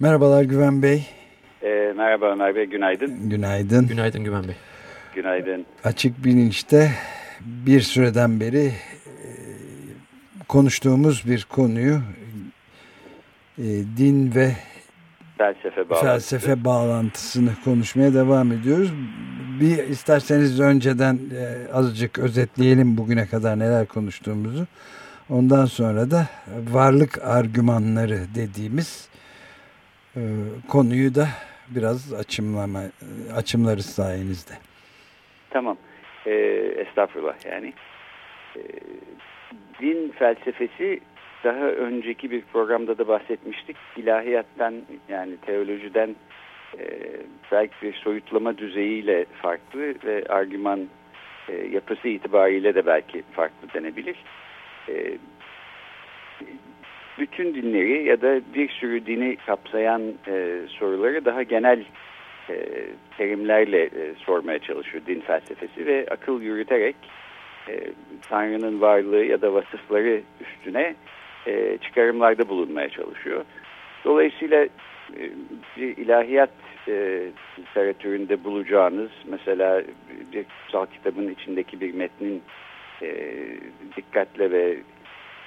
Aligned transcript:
Merhabalar 0.00 0.42
Güven 0.42 0.82
Bey. 0.82 1.06
E, 1.62 1.92
merhaba 1.96 2.32
Ömer 2.32 2.54
Bey, 2.54 2.64
günaydın. 2.64 3.28
Günaydın. 3.30 3.86
Günaydın 3.86 4.24
Güven 4.24 4.44
Bey. 4.44 4.54
Günaydın. 5.14 5.66
Açık 5.84 6.24
bilinçte 6.24 6.90
bir 7.40 7.80
süreden 7.80 8.40
beri 8.40 8.66
e, 8.66 8.72
konuştuğumuz 10.48 11.24
bir 11.26 11.46
konuyu 11.50 12.00
e, 13.58 13.64
din 13.96 14.34
ve 14.34 14.52
felsefe, 15.38 15.90
bağlantısı. 15.90 16.06
felsefe 16.06 16.64
bağlantısını 16.64 17.50
konuşmaya 17.64 18.14
devam 18.14 18.52
ediyoruz. 18.52 18.92
Bir 19.60 19.78
isterseniz 19.78 20.60
önceden 20.60 21.14
e, 21.14 21.72
azıcık 21.72 22.18
özetleyelim 22.18 22.96
bugüne 22.96 23.26
kadar 23.26 23.58
neler 23.58 23.86
konuştuğumuzu. 23.86 24.66
Ondan 25.30 25.66
sonra 25.66 26.10
da 26.10 26.26
varlık 26.72 27.22
argümanları 27.24 28.20
dediğimiz 28.34 29.09
konuyu 30.68 31.14
da 31.14 31.28
biraz 31.68 32.12
açımlama 32.14 32.80
açımlarız 33.36 33.86
sayenizde. 33.86 34.52
Tamam. 35.50 35.76
E, 36.26 36.32
estağfurullah 36.76 37.46
yani. 37.46 37.72
E, 38.56 38.62
din 39.80 40.12
felsefesi 40.18 41.00
daha 41.44 41.64
önceki 41.64 42.30
bir 42.30 42.42
programda 42.52 42.98
da 42.98 43.08
bahsetmiştik. 43.08 43.76
İlahiyattan 43.96 44.74
yani 45.08 45.36
teolojiden 45.36 46.16
e, 46.78 46.84
belki 47.52 47.74
bir 47.82 47.94
soyutlama 47.94 48.58
düzeyiyle 48.58 49.26
farklı 49.42 49.94
ve 50.04 50.24
argüman 50.28 50.88
e, 51.48 51.66
yapısı 51.66 52.08
itibariyle 52.08 52.74
de 52.74 52.86
belki 52.86 53.22
farklı 53.32 53.72
denebilir. 53.74 54.16
E, 54.88 55.18
bütün 57.20 57.54
dinleri 57.54 58.04
ya 58.04 58.20
da 58.20 58.40
bir 58.54 58.68
sürü 58.68 59.06
dini 59.06 59.36
kapsayan 59.36 60.02
e, 60.28 60.58
soruları 60.68 61.24
daha 61.24 61.42
genel 61.42 61.84
e, 62.50 62.56
terimlerle 63.16 63.82
e, 63.82 64.14
sormaya 64.18 64.58
çalışıyor 64.58 65.02
din 65.06 65.20
felsefesi 65.20 65.86
ve 65.86 66.06
akıl 66.10 66.42
yürüterek 66.42 66.96
e, 67.68 67.80
Tanrı'nın 68.28 68.80
varlığı 68.80 69.24
ya 69.24 69.42
da 69.42 69.54
vasıfları 69.54 70.20
üstüne 70.40 70.94
e, 71.46 71.78
çıkarımlarda 71.78 72.48
bulunmaya 72.48 72.88
çalışıyor. 72.88 73.44
Dolayısıyla 74.04 74.64
e, 74.64 75.30
bir 75.76 75.96
ilahiyat 75.96 76.50
e, 76.88 77.22
literatüründe 77.58 78.44
bulacağınız 78.44 79.10
mesela 79.24 79.82
bir 80.32 80.44
kutsal 80.44 80.86
kitabın 80.86 81.28
içindeki 81.28 81.80
bir 81.80 81.94
metnin 81.94 82.42
e, 83.02 83.36
dikkatle 83.96 84.50
ve 84.50 84.78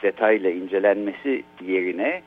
detayla 0.04 0.50
incelenmesi 0.50 1.44
yerine 1.62 2.22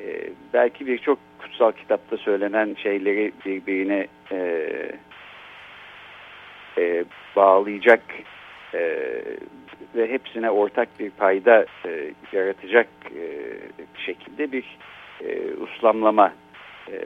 e, 0.00 0.30
belki 0.52 0.86
birçok 0.86 1.18
kutsal 1.38 1.72
kitapta 1.72 2.16
söylenen 2.16 2.74
şeyleri 2.82 3.32
birbirine 3.46 4.06
e, 4.32 4.38
e, 6.78 7.04
bağlayacak 7.36 8.02
e, 8.74 8.80
ve 9.94 10.10
hepsine 10.10 10.50
ortak 10.50 10.88
bir 10.98 11.10
payda 11.10 11.66
e, 11.86 12.12
yaratacak 12.32 12.88
e, 13.16 13.24
şekilde 14.06 14.52
bir 14.52 14.64
e, 15.24 15.54
uslamlama 15.54 16.32
e, 16.88 16.98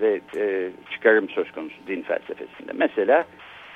ve 0.00 0.20
e, 0.36 0.70
çıkarım 0.90 1.28
söz 1.28 1.52
konusu 1.52 1.76
din 1.86 2.02
felsefesinde. 2.02 2.72
Mesela 2.74 3.24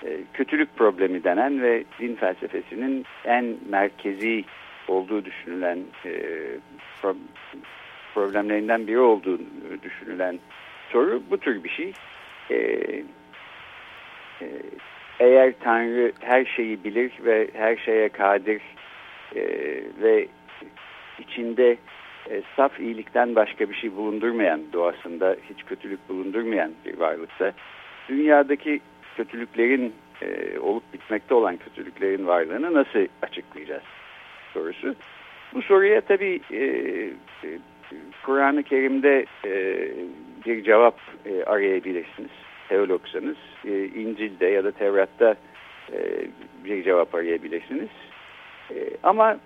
e, 0.04 0.18
kötülük 0.34 0.76
problemi 0.76 1.24
denen 1.24 1.62
ve 1.62 1.84
din 2.00 2.14
felsefesinin 2.14 3.04
en 3.24 3.56
merkezi 3.68 4.44
olduğu 4.88 5.25
düşünülen 5.25 5.78
e, 6.04 6.12
pro 7.03 7.16
problemlerinden 8.15 8.87
biri 8.87 8.99
olduğu 8.99 9.41
düşünülen 9.82 10.38
soru 10.93 11.22
bu 11.31 11.38
tür 11.38 11.65
bir 11.65 11.69
şey. 11.69 11.93
E, 12.50 12.56
e, 14.43 14.47
eğer 15.21 15.53
Tanrı 15.60 16.12
her 16.21 16.44
şeyi 16.44 16.84
bilir 16.84 17.12
ve 17.25 17.48
her 17.53 17.77
şeye 17.77 18.09
kadir 18.09 18.62
e, 19.37 19.43
ve 20.03 20.28
içinde 21.19 21.77
e, 22.31 22.43
saf 22.56 22.81
iyilikten 22.81 23.34
başka 23.34 23.71
bir 23.71 23.75
şey 23.75 23.97
bulundurmayan 23.97 24.60
doğasında 24.72 25.37
hiç 25.50 25.65
kötülük 25.65 26.09
bulundurmayan 26.09 26.72
bir 26.87 26.98
varlıksa 26.98 27.53
dünyadaki 28.09 28.81
kötülüklerin 29.16 29.94
e, 30.22 30.59
olup 30.59 30.93
bitmekte 30.93 31.34
olan 31.34 31.56
kötülüklerin 31.56 32.27
varlığını 32.27 32.75
nasıl 32.75 33.06
açıklayacağız 33.22 33.82
sorusu. 34.58 34.94
Bu 35.54 35.62
soruya 35.62 36.00
tabii 36.00 36.41
e, 36.50 36.62
e, 37.44 37.48
Kur'an-ı 38.24 38.62
Kerim'de 38.62 39.26
e, 39.44 39.52
bir 40.46 40.64
cevap 40.64 41.00
e, 41.26 41.44
arayabilirsiniz. 41.44 42.30
Teologsanız 42.68 43.36
e, 43.64 43.84
İncil'de 43.84 44.47
ya 44.47 44.64
da 44.64 44.72
Tevrat'ta 44.72 45.34
e, 45.92 45.98
bir 46.64 46.84
cevap 46.84 47.14
arayabilirsiniz. 47.14 47.88
E, 48.70 48.76
ama 49.02 49.38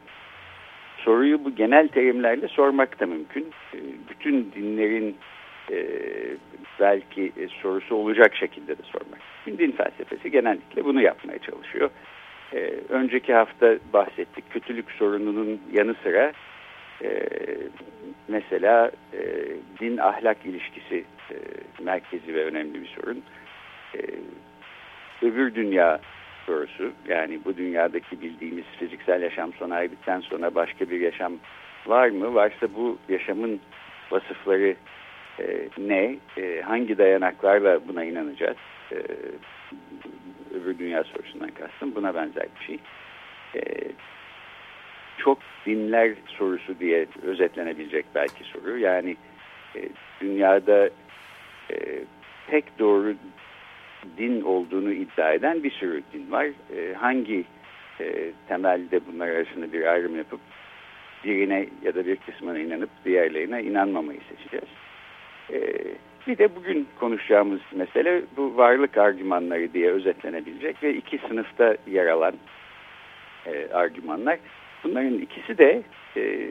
soruyu 0.96 1.44
bu 1.44 1.54
genel 1.54 1.88
terimlerle 1.88 2.48
sormak 2.48 3.00
da 3.00 3.06
mümkün. 3.06 3.50
E, 3.74 3.78
bütün 4.10 4.52
dinlerin 4.52 5.16
e, 5.72 5.86
belki 6.80 7.32
e, 7.36 7.48
sorusu 7.48 7.94
olacak 7.94 8.36
şekilde 8.36 8.78
de 8.78 8.82
sormak. 8.82 9.20
Din 9.58 9.72
felsefesi 9.72 10.30
genellikle 10.30 10.84
bunu 10.84 11.02
yapmaya 11.02 11.38
çalışıyor. 11.38 11.90
E, 12.54 12.74
önceki 12.88 13.34
hafta 13.34 13.76
bahsettik 13.92 14.50
kötülük 14.50 14.90
sorununun 14.90 15.60
yanı 15.72 15.94
sıra 16.02 16.32
e, 17.02 17.28
mesela 18.28 18.90
e, 19.12 19.20
din 19.80 19.96
ahlak 19.98 20.36
ilişkisi 20.44 21.04
e, 21.30 21.36
merkezi 21.82 22.34
ve 22.34 22.44
önemli 22.44 22.82
bir 22.82 22.86
sorun. 22.86 23.22
E, 23.94 24.00
öbür 25.22 25.54
dünya 25.54 26.00
sorusu 26.46 26.92
yani 27.08 27.40
bu 27.44 27.56
dünyadaki 27.56 28.20
bildiğimiz 28.20 28.64
fiziksel 28.78 29.22
yaşam 29.22 29.52
sona 29.52 29.78
erdikten 29.78 30.20
sonra 30.20 30.54
başka 30.54 30.90
bir 30.90 31.00
yaşam 31.00 31.32
var 31.86 32.08
mı? 32.08 32.34
Varsa 32.34 32.74
bu 32.74 32.98
yaşamın 33.08 33.60
vasıfları 34.10 34.74
e, 35.40 35.68
ne? 35.78 36.16
E, 36.36 36.60
hangi 36.60 36.98
dayanaklarla 36.98 37.88
buna 37.88 38.04
inanacağız? 38.04 38.56
E, 38.92 38.96
öbür 40.54 40.78
dünya 40.78 41.04
sorusundan 41.04 41.50
kastım 41.50 41.94
buna 41.94 42.14
benzer 42.14 42.46
bir 42.60 42.64
şey. 42.66 42.78
E, 43.54 43.60
çok 45.18 45.38
dinler 45.66 46.14
sorusu 46.26 46.78
diye 46.78 47.06
özetlenebilecek 47.22 48.06
belki 48.14 48.44
soru. 48.44 48.78
Yani 48.78 49.16
e, 49.76 49.88
dünyada 50.20 50.90
e, 51.70 52.04
tek 52.50 52.78
doğru 52.78 53.14
din 54.18 54.42
olduğunu 54.42 54.92
iddia 54.92 55.32
eden 55.32 55.62
bir 55.62 55.70
sürü 55.70 56.02
din 56.12 56.30
var. 56.30 56.46
E, 56.76 56.94
hangi 56.94 57.44
e, 58.00 58.32
temelde 58.48 59.00
bunlar 59.06 59.28
arasında 59.28 59.72
bir 59.72 59.86
ayrım 59.86 60.16
yapıp 60.16 60.40
birine 61.24 61.66
ya 61.82 61.94
da 61.94 62.06
bir 62.06 62.16
kısmına 62.16 62.58
inanıp 62.58 62.90
diğerlerine 63.04 63.62
inanmamayı 63.62 64.20
seçeceğiz. 64.28 64.68
E, 65.52 65.58
bir 66.26 66.38
de 66.38 66.56
bugün 66.56 66.88
konuşacağımız 67.00 67.60
mesele 67.72 68.22
bu 68.36 68.56
varlık 68.56 68.96
argümanları 68.96 69.72
diye 69.72 69.90
özetlenebilecek 69.90 70.82
ve 70.82 70.94
iki 70.94 71.18
sınıfta 71.28 71.76
yer 71.86 72.06
alan 72.06 72.34
e, 73.46 73.68
argümanlar. 73.72 74.38
Bunların 74.84 75.18
ikisi 75.18 75.58
de 75.58 75.82
e, 76.16 76.48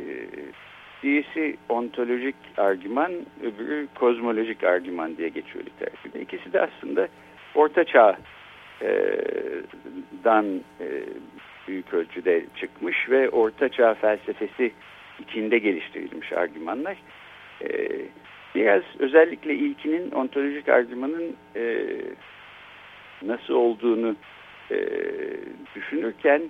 birisi 1.04 1.58
ontolojik 1.70 2.36
argüman, 2.58 3.12
öbürü 3.44 3.88
kozmolojik 3.96 4.64
argüman 4.64 5.18
diye 5.18 5.30
geçiyor 5.30 5.66
literatürde. 5.66 6.22
İkisi 6.22 6.54
de 6.54 6.62
aslında 6.62 7.08
Orta 7.56 7.84
Çağ'dan 7.84 8.22
e, 10.82 11.04
büyük 11.68 11.94
ölçüde 11.94 12.46
çıkmış 12.56 13.10
ve 13.10 13.30
Orta 13.30 13.70
Çağ 13.70 13.94
felsefesi 13.94 14.72
içinde 15.20 15.58
geliştirilmiş 15.58 16.34
argümanlar. 16.34 16.98
E, 17.62 17.68
biraz 18.56 18.82
özellikle 19.00 19.56
ilkinin 19.56 20.12
ontolojik 20.12 20.70
argümanın 20.70 21.36
e, 21.56 21.86
nasıl 23.22 23.54
olduğunu 23.54 24.16
e, 24.72 24.78
düşünürken 25.76 26.42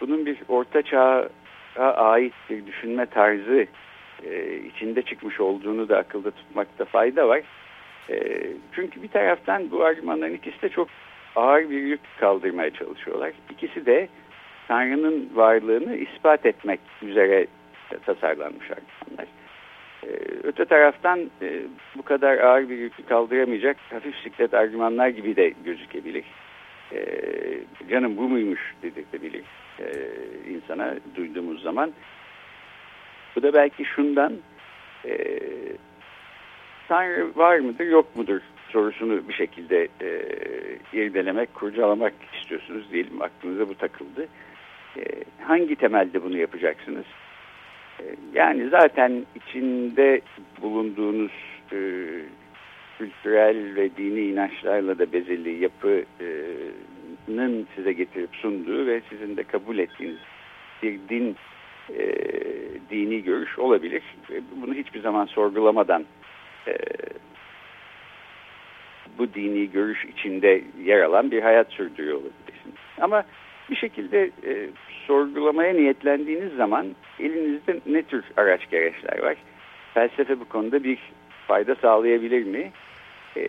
bunun 0.00 0.26
bir 0.26 0.38
orta 0.48 0.82
çağa 0.82 1.28
ait 1.96 2.34
bir 2.50 2.66
düşünme 2.66 3.06
tarzı 3.06 3.66
e, 4.24 4.56
içinde 4.56 5.02
çıkmış 5.02 5.40
olduğunu 5.40 5.88
da 5.88 5.98
akılda 5.98 6.30
tutmakta 6.30 6.84
fayda 6.84 7.28
var. 7.28 7.42
E, 8.10 8.46
çünkü 8.72 9.02
bir 9.02 9.08
taraftan 9.08 9.70
bu 9.70 9.84
argümanların 9.84 10.34
ikisi 10.34 10.62
de 10.62 10.68
çok 10.68 10.88
ağır 11.36 11.70
bir 11.70 11.82
yük 11.82 12.00
kaldırmaya 12.20 12.70
çalışıyorlar. 12.70 13.32
İkisi 13.50 13.86
de 13.86 14.08
Tanrı'nın 14.68 15.30
varlığını 15.34 15.96
ispat 15.96 16.46
etmek 16.46 16.80
üzere 17.02 17.46
tasarlanmış 18.06 18.70
argümanlar. 18.70 19.35
Öte 20.42 20.64
taraftan 20.64 21.30
e, 21.42 21.62
bu 21.96 22.02
kadar 22.02 22.38
ağır 22.38 22.68
bir 22.68 22.78
yükü 22.78 23.02
kaldıramayacak 23.02 23.76
hafif 23.90 24.16
siklet 24.16 24.54
argümanlar 24.54 25.08
gibi 25.08 25.36
de 25.36 25.52
gözükebilir. 25.64 26.24
E, 26.92 27.00
canım 27.90 28.16
bu 28.16 28.28
muymuş 28.28 28.74
dedirtebilir 28.82 29.42
e, 29.80 29.86
insana 30.50 30.94
duyduğumuz 31.16 31.62
zaman. 31.62 31.92
Bu 33.36 33.42
da 33.42 33.54
belki 33.54 33.84
şundan 33.84 34.32
Tanrı 36.88 37.36
var 37.36 37.58
mıdır 37.58 37.86
yok 37.86 38.16
mudur 38.16 38.40
sorusunu 38.68 39.28
bir 39.28 39.32
şekilde 39.32 39.88
irdelemek, 40.92 41.54
kurcalamak 41.54 42.12
istiyorsunuz 42.34 42.92
diyelim 42.92 43.22
aklınıza 43.22 43.68
bu 43.68 43.74
takıldı. 43.74 44.28
Hangi 45.42 45.76
temelde 45.76 46.22
bunu 46.22 46.36
yapacaksınız? 46.36 47.04
E, 48.00 48.04
yani 48.34 48.68
zaten 48.68 49.26
içinde 49.34 50.20
bulunduğunuz 50.62 51.32
e, 51.72 51.78
kültürel 52.98 53.76
ve 53.76 53.96
dini 53.96 54.20
inançlarla 54.20 54.98
da 54.98 55.12
bezeli 55.12 55.62
yapının 55.62 56.06
size 57.76 57.92
getirip 57.92 58.30
sunduğu 58.36 58.86
ve 58.86 59.00
sizin 59.08 59.36
de 59.36 59.42
kabul 59.42 59.78
ettiğiniz 59.78 60.18
bir 60.82 60.98
din 61.08 61.36
e, 61.98 62.14
dini 62.90 63.22
görüş 63.22 63.58
olabilir. 63.58 64.02
Bunu 64.56 64.74
hiçbir 64.74 65.00
zaman 65.00 65.26
sorgulamadan 65.26 66.04
e, 66.68 66.76
bu 69.18 69.34
dini 69.34 69.70
görüş 69.70 70.04
içinde 70.04 70.62
yer 70.84 71.00
alan 71.00 71.30
bir 71.30 71.42
hayat 71.42 71.72
sürdürüyor 71.72 72.14
olabilirsiniz. 72.14 72.76
Ama 73.00 73.24
bir 73.70 73.76
şekilde 73.76 74.30
e, 74.46 74.68
sorgulamaya 75.06 75.72
niyetlendiğiniz 75.72 76.52
zaman 76.52 76.86
elinizde 77.20 77.80
ne 77.86 78.02
tür 78.02 78.24
araç 78.36 78.70
gereçler 78.70 79.18
var? 79.22 79.36
Felsefe 79.94 80.40
bu 80.40 80.44
konuda 80.44 80.84
bir 80.84 80.98
fayda 81.46 81.74
sağlayabilir 81.74 82.44
mi? 82.44 82.70
E, 83.36 83.46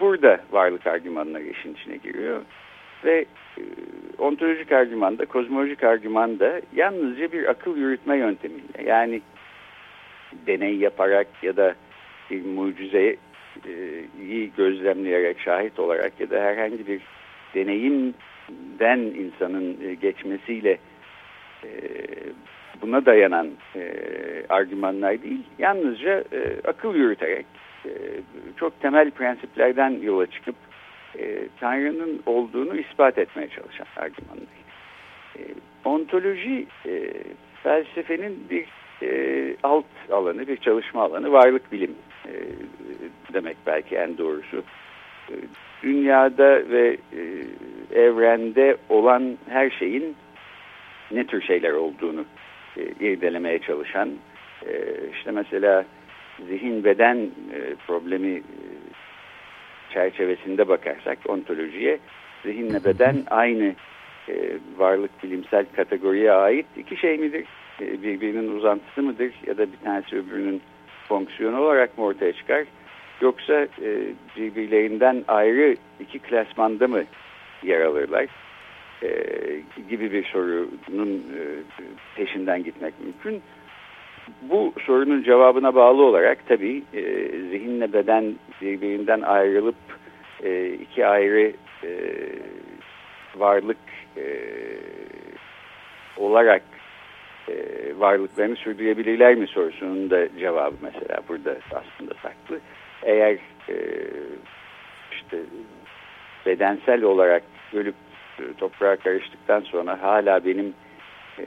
burada 0.00 0.40
varlık 0.52 0.86
argümanları 0.86 1.42
işin 1.42 1.74
içine 1.74 1.96
giriyor. 1.96 2.42
Ve 3.04 3.24
e, 3.58 3.62
ontolojik 4.18 4.72
argümanda, 4.72 5.26
kozmolojik 5.26 5.84
argümanda 5.84 6.60
yalnızca 6.74 7.32
bir 7.32 7.50
akıl 7.50 7.76
yürütme 7.76 8.16
yöntemiyle 8.16 8.82
yani 8.84 9.22
deney 10.46 10.76
yaparak 10.76 11.26
ya 11.42 11.56
da 11.56 11.74
bir 12.30 12.44
mucizeyi 12.44 13.18
gözlemleyerek, 14.56 15.40
şahit 15.40 15.78
olarak 15.78 16.20
ya 16.20 16.30
da 16.30 16.40
herhangi 16.40 16.86
bir 16.86 17.00
deneyimden 18.78 19.20
insanın 19.24 20.00
geçmesiyle 20.00 20.78
buna 22.82 23.06
dayanan 23.06 23.48
argümanlar 24.48 25.22
değil, 25.22 25.42
yalnızca 25.58 26.24
akıl 26.64 26.94
yürüterek 26.94 27.46
çok 28.56 28.80
temel 28.80 29.10
prensiplerden 29.10 29.90
yola 30.02 30.26
çıkıp 30.26 30.56
e, 31.18 31.48
Tanrı'nın 31.60 32.22
olduğunu 32.26 32.76
ispat 32.76 33.18
etmeye 33.18 33.48
çalışan 33.48 33.86
argümanlar. 33.96 34.46
E, 35.38 35.40
ontoloji 35.84 36.66
e, 36.86 37.12
felsefenin 37.62 38.46
bir 38.50 38.66
e, 39.02 39.56
alt 39.62 39.84
alanı, 40.10 40.48
bir 40.48 40.56
çalışma 40.56 41.02
alanı, 41.02 41.32
varlık 41.32 41.72
bilim 41.72 41.94
e, 42.26 42.32
demek 43.32 43.56
belki 43.66 43.96
en 43.96 44.18
doğrusu. 44.18 44.62
Dünyada 45.82 46.70
ve 46.70 46.96
e, 47.92 48.00
evrende 48.00 48.76
olan 48.88 49.38
her 49.48 49.70
şeyin 49.70 50.16
ne 51.10 51.26
tür 51.26 51.42
şeyler 51.42 51.72
olduğunu 51.72 52.24
e, 52.76 52.82
irdelemeye 53.00 53.58
çalışan, 53.58 54.10
e, 54.66 54.72
işte 55.12 55.30
mesela 55.30 55.84
zihin 56.48 56.84
beden 56.84 57.30
problemi 57.86 58.42
çerçevesinde 59.92 60.68
bakarsak 60.68 61.18
ontolojiye 61.28 61.98
zihinle 62.42 62.84
beden 62.84 63.16
aynı 63.30 63.74
varlık 64.76 65.22
bilimsel 65.22 65.66
kategoriye 65.76 66.32
ait 66.32 66.66
iki 66.76 66.96
şey 66.96 67.18
midir? 67.18 67.44
Birbirinin 67.80 68.56
uzantısı 68.56 69.02
mıdır 69.02 69.32
ya 69.46 69.58
da 69.58 69.72
bir 69.72 69.78
tanesi 69.84 70.16
öbürünün 70.16 70.62
fonksiyonu 71.08 71.60
olarak 71.60 71.98
mı 71.98 72.04
ortaya 72.04 72.32
çıkar? 72.32 72.64
Yoksa 73.20 73.54
e, 73.82 74.12
birbirlerinden 74.36 75.24
ayrı 75.28 75.76
iki 76.00 76.18
klasmanda 76.18 76.88
mı 76.88 77.04
yer 77.62 77.80
alırlar? 77.80 78.26
E, 79.02 79.10
gibi 79.90 80.12
bir 80.12 80.24
sorunun 80.24 81.14
e, 81.14 81.42
peşinden 82.16 82.64
gitmek 82.64 82.94
mümkün. 83.00 83.42
Bu 84.42 84.72
sorunun 84.86 85.22
cevabına 85.22 85.74
bağlı 85.74 86.02
olarak 86.02 86.46
tabii 86.48 86.82
e, 86.94 87.02
zihinle 87.50 87.92
beden 87.92 88.34
birbirinden 88.62 89.20
ayrılıp 89.20 89.76
e, 90.42 90.68
iki 90.68 91.06
ayrı 91.06 91.52
e, 91.84 91.90
varlık 93.36 93.78
e, 94.16 94.24
olarak 96.16 96.62
e, 97.48 97.54
varlıklarını 97.98 98.56
sürdürebilirler 98.56 99.34
mi 99.34 99.46
sorusunun 99.46 100.10
da 100.10 100.38
cevabı 100.38 100.74
mesela 100.82 101.20
burada 101.28 101.56
aslında 101.70 102.14
saklı. 102.22 102.60
Eğer 103.06 103.32
e, 103.68 103.76
işte 105.12 105.38
bedensel 106.46 107.02
olarak 107.02 107.42
ölüp 107.72 107.94
e, 108.38 108.42
toprağa 108.58 108.96
karıştıktan 108.96 109.60
sonra 109.60 110.02
hala 110.02 110.44
benim 110.44 110.74
e, 111.38 111.44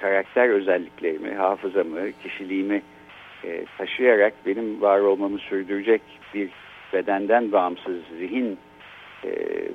karakter 0.00 0.48
özelliklerimi, 0.48 1.34
hafızamı, 1.34 2.12
kişiliğimi 2.22 2.82
e, 3.44 3.64
taşıyarak 3.78 4.34
benim 4.46 4.80
var 4.80 4.98
olmamı 4.98 5.38
sürdürecek 5.38 6.02
bir 6.34 6.48
bedenden 6.92 7.52
bağımsız 7.52 7.96
zihin 8.18 8.58
e, 9.24 9.30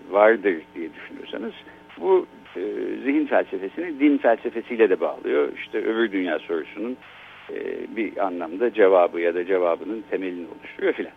vardır 0.09 0.55
diye 0.75 0.89
düşünüyorsanız 0.93 1.53
bu 1.97 2.27
e, 2.55 2.61
zihin 3.03 3.25
felsefesini 3.25 3.99
din 3.99 4.17
felsefesiyle 4.17 4.89
de 4.89 4.99
bağlıyor. 4.99 5.49
İşte 5.57 5.77
öbür 5.77 6.11
dünya 6.11 6.39
sorusunun 6.39 6.97
e, 7.53 7.95
bir 7.95 8.25
anlamda 8.25 8.73
cevabı 8.73 9.21
ya 9.21 9.35
da 9.35 9.45
cevabının 9.45 10.03
temelini 10.09 10.47
oluşturuyor 10.59 10.93
filan. 10.93 11.13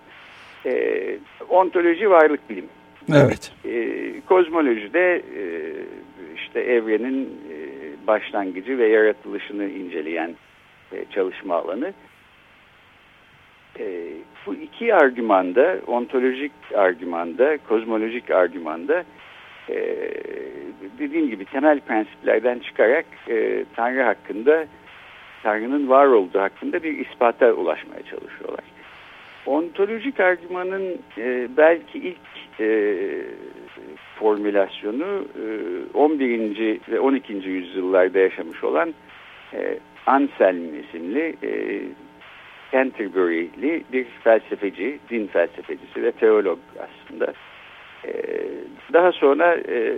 E, 0.66 1.18
ontoloji 1.48 2.10
varlık 2.10 2.50
bilimi. 2.50 2.68
Evet. 3.14 3.52
E, 3.64 4.12
kozmolojide 4.28 5.16
e, 5.16 5.42
işte 6.36 6.60
evrenin 6.60 7.24
e, 7.24 7.56
başlangıcı 8.06 8.78
ve 8.78 8.88
yaratılışını 8.88 9.64
inceleyen 9.64 10.34
e, 10.92 11.04
çalışma 11.14 11.56
alanı. 11.56 11.92
E, 13.78 14.12
bu 14.46 14.54
iki 14.54 14.94
argümanda, 14.94 15.78
ontolojik 15.86 16.52
argümanda, 16.74 17.58
kozmolojik 17.68 18.30
argümanda 18.30 19.04
e, 19.68 19.76
dediğim 20.98 21.30
gibi 21.30 21.44
temel 21.44 21.80
prensiplerden 21.80 22.58
çıkarak 22.58 23.06
e, 23.28 23.64
Tanrı 23.76 24.02
hakkında, 24.02 24.66
Tanrı'nın 25.42 25.88
var 25.88 26.06
olduğu 26.06 26.40
hakkında 26.40 26.82
bir 26.82 26.98
ispata 26.98 27.52
ulaşmaya 27.52 28.02
çalışıyorlar. 28.02 28.64
Ontolojik 29.46 30.20
argümanın 30.20 30.98
e, 31.18 31.48
belki 31.56 31.98
ilk 31.98 32.60
e, 32.60 32.96
formülasyonu 34.18 35.24
e, 35.94 35.96
11. 35.96 36.80
ve 36.88 37.00
12. 37.00 37.32
yüzyıllarda 37.32 38.18
yaşamış 38.18 38.64
olan 38.64 38.94
e, 39.54 39.78
Anselm 40.06 40.80
isimli 40.80 41.36
e, 41.42 41.82
Canterbury'li 42.72 43.84
bir 43.92 44.04
felsefeci, 44.24 44.98
din 45.10 45.26
felsefecisi 45.26 46.02
ve 46.02 46.12
teolog 46.12 46.58
aslında. 46.78 47.32
E, 48.04 48.12
daha 48.92 49.12
sonra 49.12 49.54
e, 49.54 49.88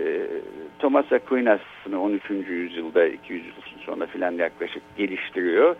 Thomas 0.79 1.11
Aquinas 1.11 1.59
bunu 1.85 2.01
13. 2.01 2.29
yüzyılda 2.29 3.05
200 3.05 3.45
yıl 3.45 3.53
sonra 3.85 4.05
filan 4.05 4.31
yaklaşık 4.31 4.83
geliştiriyor. 4.97 5.75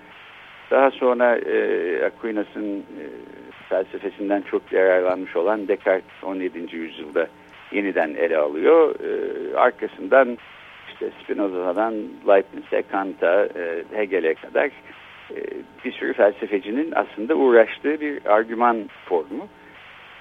Daha 0.71 0.91
sonra 0.91 1.35
e, 1.35 2.05
Aquinas'ın 2.05 2.79
e, 2.79 3.03
felsefesinden 3.69 4.41
çok 4.41 4.71
yararlanmış 4.71 5.35
olan 5.35 5.67
Descartes 5.67 6.23
17. 6.23 6.75
yüzyılda 6.75 7.27
yeniden 7.71 8.13
ele 8.13 8.37
alıyor. 8.37 8.95
E, 8.99 9.57
arkasından 9.57 10.37
işte 10.93 11.09
Spinoza'dan 11.23 11.93
Leibniz'e, 12.27 12.81
Kant'a, 12.81 13.45
e, 13.45 13.83
Hegel'e 13.95 14.33
kadar 14.33 14.65
e, 15.31 15.37
bir 15.85 15.91
sürü 15.91 16.13
felsefecinin 16.13 16.93
aslında 16.95 17.35
uğraştığı 17.35 18.01
bir 18.01 18.25
argüman 18.25 18.89
formu. 19.05 19.47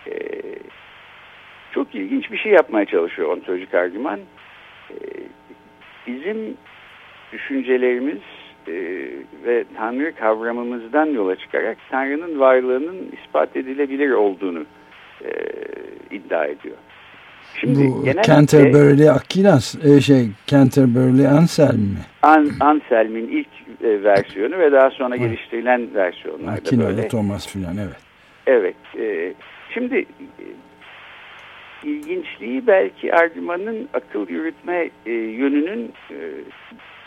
E, 0.07 0.15
çok 1.73 1.95
ilginç 1.95 2.33
bir 2.33 2.39
şey 2.39 2.53
yapmaya 2.53 2.87
çalışıyor 2.87 3.29
ontolojik 3.29 3.75
argüman. 3.75 4.21
Bizim 6.07 6.57
düşüncelerimiz 7.33 8.19
e, 8.69 8.73
ve 9.47 9.65
Tanrı 9.77 10.15
kavramımızdan 10.15 11.07
yola 11.07 11.37
çıkarak 11.37 11.77
Tanrı'nın 11.91 12.41
varlığının 12.41 13.13
ispat 13.23 13.57
edilebilir 13.57 14.11
olduğunu 14.11 14.65
e, 15.25 15.31
iddia 16.11 16.45
ediyor. 16.45 16.77
Şimdi 17.61 17.79
Bu 17.79 18.23
Canterbury'li 18.23 19.11
Aquinas, 19.11 19.85
e, 19.85 20.01
şey 20.01 20.29
Canterbury'li 20.47 21.29
Anselm 21.29 21.81
mi? 21.81 21.99
An, 22.23 22.51
Anselm'in 22.61 23.29
ilk 23.29 23.49
e, 23.85 24.03
versiyonu 24.03 24.59
ve 24.59 24.73
daha 24.73 24.91
sonra 24.91 25.17
geliştirilen 25.17 25.95
versiyonlarda 25.95 26.53
Aquino'lu 26.53 26.87
böyle. 26.87 27.09
Thomas 27.09 27.49
filan 27.49 27.77
evet. 27.77 27.97
Evet. 28.47 28.77
E, 28.99 29.35
şimdi 29.75 30.07
ilginçliği 31.85 32.67
belki 32.67 33.15
argümanın 33.15 33.89
akıl 33.95 34.29
yürütme 34.29 34.91
e, 35.07 35.13
yönünün 35.13 35.93
e, 36.11 36.17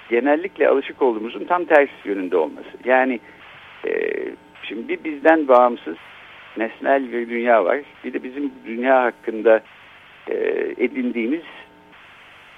genellikle 0.09 0.67
alışık 0.67 1.01
olduğumuzun 1.01 1.45
tam 1.45 1.65
tersi 1.65 1.91
yönünde 2.05 2.37
olması. 2.37 2.69
Yani 2.85 3.19
e, 3.87 3.91
şimdi 4.63 4.89
bir 4.89 5.03
bizden 5.03 5.47
bağımsız 5.47 5.97
nesnel 6.57 7.11
bir 7.11 7.29
dünya 7.29 7.65
var. 7.65 7.79
Bir 8.03 8.13
de 8.13 8.23
bizim 8.23 8.51
dünya 8.65 9.03
hakkında 9.03 9.61
e, 10.29 10.35
edindiğimiz 10.77 11.43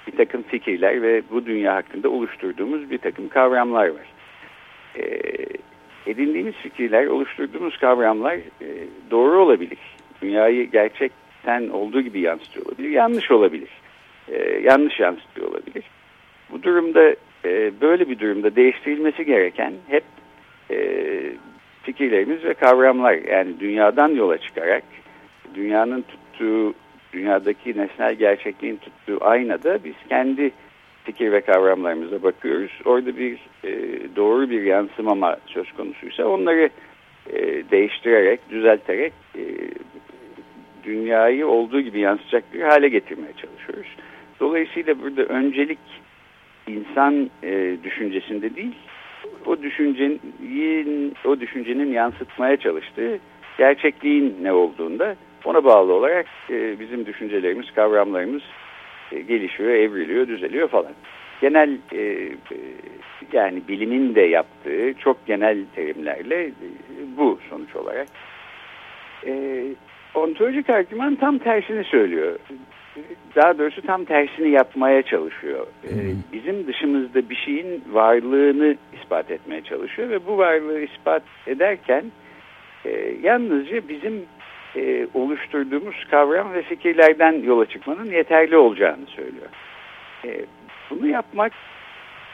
bir 0.07 0.17
takım 0.17 0.43
fikirler 0.43 1.01
ve 1.01 1.21
bu 1.31 1.45
dünya 1.45 1.75
hakkında 1.75 2.09
oluşturduğumuz 2.09 2.91
bir 2.91 2.97
takım 2.97 3.29
kavramlar 3.29 3.87
var. 3.87 4.07
E, 4.95 5.21
edindiğimiz 6.05 6.55
fikirler, 6.55 7.05
oluşturduğumuz 7.05 7.77
kavramlar 7.77 8.35
e, 8.35 8.67
doğru 9.11 9.39
olabilir. 9.39 9.77
Dünyayı 10.21 10.71
gerçekten 11.45 11.73
olduğu 11.73 12.01
gibi 12.01 12.19
yansıtıyor 12.19 12.65
olabilir, 12.65 12.89
yanlış 12.89 13.31
olabilir. 13.31 13.69
E, 14.27 14.59
yanlış 14.63 14.99
yansıtıyor 14.99 15.47
olabilir. 15.47 15.83
Bu 16.51 16.63
durumda, 16.63 17.15
e, 17.45 17.71
böyle 17.81 18.09
bir 18.09 18.19
durumda 18.19 18.55
değiştirilmesi 18.55 19.25
gereken 19.25 19.73
hep 19.87 20.03
e, 20.71 20.77
fikirlerimiz 21.83 22.43
ve 22.43 22.53
kavramlar. 22.53 23.13
Yani 23.13 23.59
dünyadan 23.59 24.09
yola 24.09 24.37
çıkarak, 24.37 24.83
dünyanın 25.55 26.01
tuttuğu 26.01 26.73
dünyadaki 27.13 27.77
nesnel 27.77 28.15
gerçekliğin 28.15 28.77
tuttuğu 28.77 29.17
aynada 29.21 29.83
biz 29.83 29.95
kendi 30.09 30.51
fikir 31.03 31.31
ve 31.31 31.41
kavramlarımıza 31.41 32.23
bakıyoruz. 32.23 32.71
Orada 32.85 33.17
bir 33.17 33.39
e, 33.63 33.71
doğru 34.15 34.49
bir 34.49 34.61
yansımama 34.63 35.37
söz 35.45 35.71
konusuysa 35.71 36.25
onları 36.25 36.69
e, 37.33 37.63
değiştirerek, 37.71 38.39
düzelterek 38.49 39.13
e, 39.35 39.43
dünyayı 40.89 41.47
olduğu 41.47 41.81
gibi 41.81 41.99
yansıtacak 41.99 42.53
bir 42.53 42.61
hale 42.61 42.89
getirmeye 42.89 43.33
çalışıyoruz. 43.33 43.95
Dolayısıyla 44.39 45.01
burada 45.01 45.23
öncelik 45.23 45.79
insan 46.67 47.29
e, 47.43 47.77
düşüncesinde 47.83 48.55
değil, 48.55 48.75
o 49.45 49.61
düşüncenin 49.61 51.13
o 51.25 51.39
düşüncenin 51.39 51.91
yansıtmaya 51.91 52.57
çalıştığı 52.57 53.19
gerçekliğin 53.57 54.37
ne 54.41 54.51
olduğunda 54.53 55.15
ona 55.45 55.63
bağlı 55.63 55.93
olarak 55.93 56.25
e, 56.49 56.79
bizim 56.79 57.05
düşüncelerimiz, 57.05 57.71
kavramlarımız 57.71 58.41
e, 59.11 59.19
gelişiyor, 59.21 59.69
evriliyor, 59.69 60.27
düzeliyor 60.27 60.67
falan. 60.67 60.93
Genel 61.41 61.77
e, 61.91 61.97
e, 61.97 62.31
yani 63.33 63.61
bilimin 63.67 64.15
de 64.15 64.21
yaptığı 64.21 64.93
çok 64.99 65.25
genel 65.25 65.57
terimlerle 65.75 66.45
e, 66.45 66.51
bu 67.17 67.39
sonuç 67.49 67.75
olarak. 67.75 68.07
E, 69.25 69.63
ontolojik 70.15 70.69
argüman 70.69 71.15
tam 71.15 71.37
tersini 71.37 71.83
söylüyor. 71.83 72.39
Daha 73.35 73.57
doğrusu 73.57 73.81
tam 73.81 74.05
tersini 74.05 74.49
yapmaya 74.49 75.01
çalışıyor. 75.01 75.67
E, 75.83 75.93
bizim 76.33 76.67
dışımızda 76.67 77.29
bir 77.29 77.35
şeyin 77.35 77.83
varlığını 77.91 78.75
ispat 79.01 79.31
etmeye 79.31 79.61
çalışıyor 79.61 80.09
ve 80.09 80.25
bu 80.27 80.37
varlığı 80.37 80.79
ispat 80.79 81.23
ederken 81.47 82.05
e, 82.85 83.13
yalnızca 83.21 83.87
bizim 83.89 84.25
e, 84.75 85.07
oluşturduğumuz 85.13 86.05
kavram 86.11 86.53
ve 86.53 86.61
fikirlerden 86.61 87.43
yola 87.43 87.65
çıkmanın 87.65 88.11
yeterli 88.11 88.57
olacağını 88.57 89.05
söylüyor. 89.05 89.47
E, 90.25 90.45
bunu 90.89 91.07
yapmak 91.07 91.51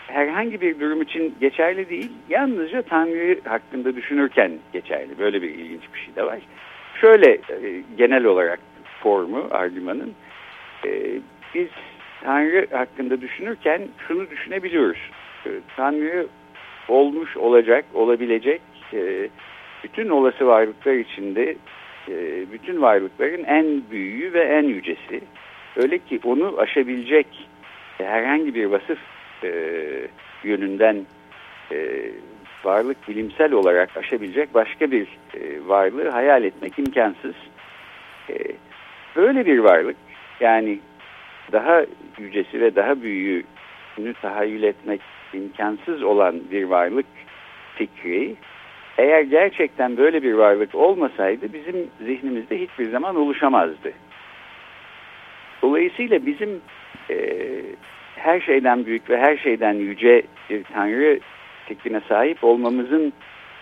herhangi 0.08 0.62
bir 0.62 0.80
durum 0.80 1.02
için 1.02 1.36
geçerli 1.42 1.90
değil, 1.90 2.12
yalnızca 2.30 2.82
Tanrı 2.82 3.40
hakkında 3.50 3.96
düşünürken 3.96 4.52
geçerli. 4.74 5.20
Böyle 5.20 5.42
bir 5.42 5.50
ilginç 5.50 5.82
bir 5.94 6.00
şey 6.00 6.16
de 6.16 6.24
var. 6.24 6.40
Şöyle 7.06 7.32
e, 7.32 7.84
genel 7.98 8.26
olarak 8.26 8.60
formu, 9.04 9.48
argümanın, 9.52 10.14
e, 10.86 11.20
biz 11.56 11.68
Tanrı 12.24 12.68
hakkında 12.72 13.22
düşünürken 13.22 13.82
şunu 14.08 14.30
düşünebiliyoruz. 14.30 14.98
E, 15.46 15.50
Tanrı 15.76 16.28
olmuş, 16.88 17.38
olacak, 17.38 17.86
olabilecek, 17.94 18.62
bütün 19.84 20.10
olası 20.10 20.48
varlıklar 20.48 20.94
içinde 20.94 21.56
bütün 22.52 22.82
varlıkların 22.82 23.44
en 23.44 23.82
büyüğü 23.92 24.34
ve 24.34 24.44
en 24.44 24.64
yücesi. 24.64 25.22
Öyle 25.76 25.98
ki 25.98 26.20
onu 26.24 26.56
aşabilecek 26.58 27.28
herhangi 27.98 28.56
bir 28.56 28.66
vasıf 28.66 29.00
yönünden 30.44 31.06
varlık 32.66 33.08
bilimsel 33.08 33.52
olarak 33.52 33.98
aşabilecek 33.98 34.54
başka 34.54 34.92
bir 34.92 35.08
e, 35.34 35.68
varlığı 35.68 36.10
hayal 36.10 36.44
etmek 36.44 36.80
imkansız. 36.80 37.36
E, 38.30 38.36
böyle 39.16 39.46
bir 39.46 39.60
varlık 39.60 39.98
yani 40.40 40.80
daha 41.52 41.86
yücesi 42.20 42.62
ve 42.62 42.76
daha 42.76 43.02
büyüğünü 43.02 44.14
tahayyül 44.22 44.64
etmek 44.64 45.02
imkansız 45.34 46.04
olan 46.04 46.42
bir 46.52 46.64
varlık 46.64 47.06
fikri 47.76 48.36
eğer 48.98 49.22
gerçekten 49.22 49.98
böyle 49.98 50.24
bir 50.24 50.34
varlık 50.34 50.76
olmasaydı 50.76 51.54
bizim 51.54 51.90
zihnimizde 52.06 52.60
hiçbir 52.60 52.90
zaman 52.90 53.16
oluşamazdı. 53.16 53.94
Dolayısıyla 55.62 56.26
bizim 56.26 56.62
e, 57.10 57.18
her 58.16 58.40
şeyden 58.40 58.86
büyük 58.86 59.10
ve 59.10 59.18
her 59.18 59.38
şeyden 59.38 59.74
yüce 59.74 60.24
bir 60.50 60.64
Tanrı 60.64 61.20
fikrine 61.66 62.02
sahip 62.10 62.44
olmamızın 62.44 63.14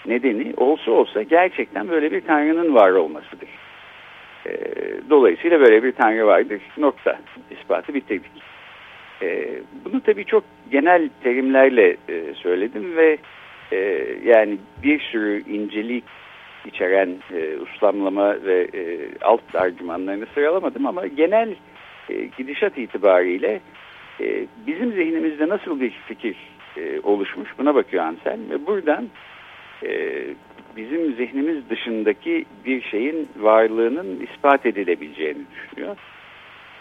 nedeni 0.05 0.53
olsa 0.57 0.91
olsa 0.91 1.21
gerçekten 1.21 1.89
böyle 1.89 2.11
bir 2.11 2.21
Tanrı'nın 2.21 2.75
var 2.75 2.91
olmasıdır. 2.91 3.49
E, 4.45 4.51
dolayısıyla 5.09 5.59
böyle 5.59 5.83
bir 5.83 5.91
Tanrı 5.91 6.27
vardır. 6.27 6.61
Nokta. 6.77 7.19
İspatı 7.51 7.93
bitirdik. 7.93 8.31
E, 9.21 9.49
bunu 9.85 10.01
tabii 10.01 10.25
çok 10.25 10.43
genel 10.71 11.09
terimlerle 11.23 11.97
e, 12.09 12.33
söyledim 12.33 12.95
ve 12.97 13.17
e, 13.71 13.77
yani 14.25 14.57
bir 14.83 14.99
sürü 14.99 15.43
incelik 15.49 16.03
içeren 16.65 17.15
e, 17.33 17.57
uslamlama 17.57 18.43
ve 18.43 18.67
e, 18.73 18.99
alt 19.21 19.55
argümanlarını 19.55 20.25
sıralamadım 20.33 20.87
ama 20.87 21.07
genel 21.07 21.55
e, 22.09 22.29
gidişat 22.37 22.77
itibariyle 22.77 23.59
e, 24.21 24.45
bizim 24.67 24.91
zihnimizde 24.91 25.49
nasıl 25.49 25.79
bir 25.79 25.89
fikir 26.07 26.35
e, 26.77 26.99
oluşmuş 27.03 27.49
buna 27.57 27.75
bakıyor 27.75 28.03
Ansel 28.03 28.39
ve 28.49 28.65
buradan 28.65 29.09
e, 29.83 30.23
bizim 30.77 31.15
zihnimiz 31.15 31.69
dışındaki 31.69 32.45
bir 32.65 32.81
şeyin 32.81 33.29
varlığının 33.39 34.19
ispat 34.19 34.65
edilebileceğini 34.65 35.41
düşünüyor. 35.51 35.95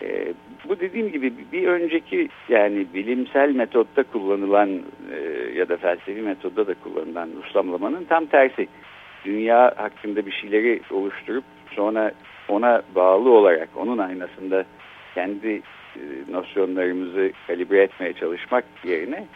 E, 0.03 0.35
bu 0.69 0.81
dediğim 0.81 1.13
gibi 1.13 1.33
bir 1.53 1.69
önceki 1.69 2.29
yani 2.49 2.87
bilimsel 2.95 3.55
metotta 3.55 4.03
kullanılan 4.03 4.71
e, 5.13 5.19
ya 5.55 5.69
da 5.69 5.77
felsefi 5.77 6.23
metodda 6.23 6.67
da 6.67 6.75
kullanılan 6.75 7.29
uslamlamanın 7.37 8.05
tam 8.05 8.27
tersi. 8.27 8.69
Dünya 9.25 9.75
hakkında 9.77 10.27
bir 10.27 10.33
şeyleri 10.33 10.81
oluşturup 10.91 11.45
sonra 11.71 12.13
ona 12.49 12.83
bağlı 12.95 13.31
olarak 13.31 13.69
onun 13.77 13.99
aynasında 13.99 14.65
kendi 15.15 15.63
e, 15.97 16.03
nosyonlarımızı 16.31 17.33
kalibre 17.47 17.83
etmeye 17.83 18.13
çalışmak 18.13 18.65
yerine 18.85 19.27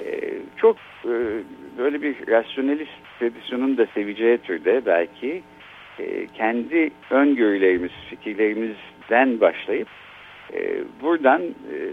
e, 0.00 0.38
çok 0.56 0.76
e, 1.04 1.14
böyle 1.78 2.02
bir 2.02 2.16
rasyonelist 2.28 2.92
tradisyonun 3.18 3.76
da 3.76 3.86
seveceği 3.94 4.38
türde 4.38 4.86
belki 4.86 5.42
e, 5.98 6.26
kendi 6.26 6.90
öngörülerimiz, 7.10 7.92
fikirlerimizden 8.10 9.40
başlayıp 9.40 9.88
e, 10.52 10.78
buradan 11.02 11.42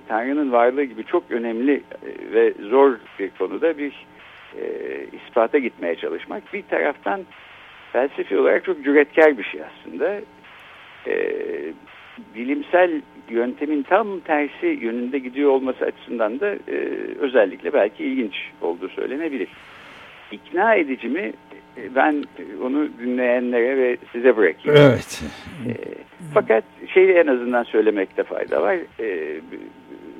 Tanrı'nın 0.07 0.51
varlığı 0.51 0.83
gibi 0.83 1.03
çok 1.03 1.31
önemli 1.31 1.83
ve 2.33 2.53
zor 2.69 2.97
bir 3.19 3.29
konuda 3.29 3.77
bir 3.77 3.93
e, 4.57 4.65
ispata 5.11 5.57
gitmeye 5.57 5.95
çalışmak. 5.95 6.53
Bir 6.53 6.61
taraftan 6.61 7.21
felsefi 7.91 8.37
olarak 8.37 8.65
çok 8.65 8.83
cüretkar 8.83 9.37
bir 9.37 9.43
şey 9.43 9.61
aslında. 9.63 10.21
Bilimsel 12.35 13.01
yöntemin 13.29 13.83
tam 13.83 14.19
tersi 14.19 14.65
yönünde 14.65 15.19
gidiyor 15.19 15.51
olması 15.51 15.85
açısından 15.85 16.39
da 16.39 16.47
e, 16.47 16.77
özellikle 17.19 17.73
belki 17.73 18.03
ilginç 18.03 18.33
olduğu 18.61 18.89
söylenebilir. 18.89 19.47
İkna 20.31 20.75
edici 20.75 21.07
mi? 21.07 21.33
E, 21.77 21.95
ben 21.95 22.23
onu 22.63 22.89
dinleyenlere 22.99 23.77
ve 23.77 23.97
size 24.11 24.37
bırakayım. 24.37 24.79
Evet. 24.81 25.23
E, 25.67 25.73
fakat 26.33 26.63
şeyi 26.93 27.11
en 27.11 27.27
azından 27.27 27.63
söylemekte 27.63 28.23
fayda 28.23 28.61
var. 28.61 28.75
E, 28.99 29.39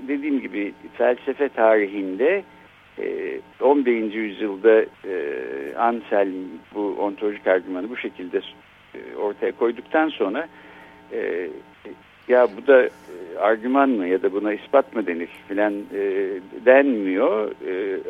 dediğim 0.08 0.39
gibi 0.39 0.74
felsefe 0.98 1.50
tarihinde 1.50 2.43
11. 3.62 4.13
yüzyılda 4.13 4.86
Anselm 5.77 6.34
bu 6.75 6.96
ontolojik 7.00 7.48
argümanı 7.48 7.89
bu 7.89 7.98
şekilde 7.98 8.41
ortaya 9.22 9.51
koyduktan 9.51 10.10
sonra 10.10 10.48
ya 12.31 12.47
bu 12.57 12.67
da 12.67 12.89
argüman 13.39 13.89
mı 13.89 14.07
ya 14.07 14.21
da 14.21 14.33
buna 14.33 14.53
ispat 14.53 14.95
mı 14.95 15.07
denir 15.07 15.29
filan 15.47 15.73
denmiyor. 16.65 17.51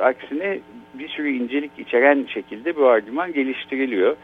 Aksine 0.02 0.60
bir 0.94 1.08
sürü 1.08 1.30
incelik 1.30 1.72
içeren 1.78 2.26
şekilde 2.34 2.76
bu 2.76 2.88
argüman 2.88 3.34
geliştiriliyor. 3.34 4.16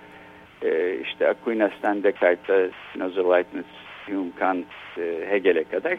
İşte 1.04 1.28
Aquinas'tan 1.28 2.04
Descartes'e, 2.04 2.70
Spinoza, 2.90 3.34
Leibniz, 3.34 3.66
Hume, 4.08 4.32
Kant, 4.40 4.66
Hegel'e 5.30 5.64
kadar 5.64 5.98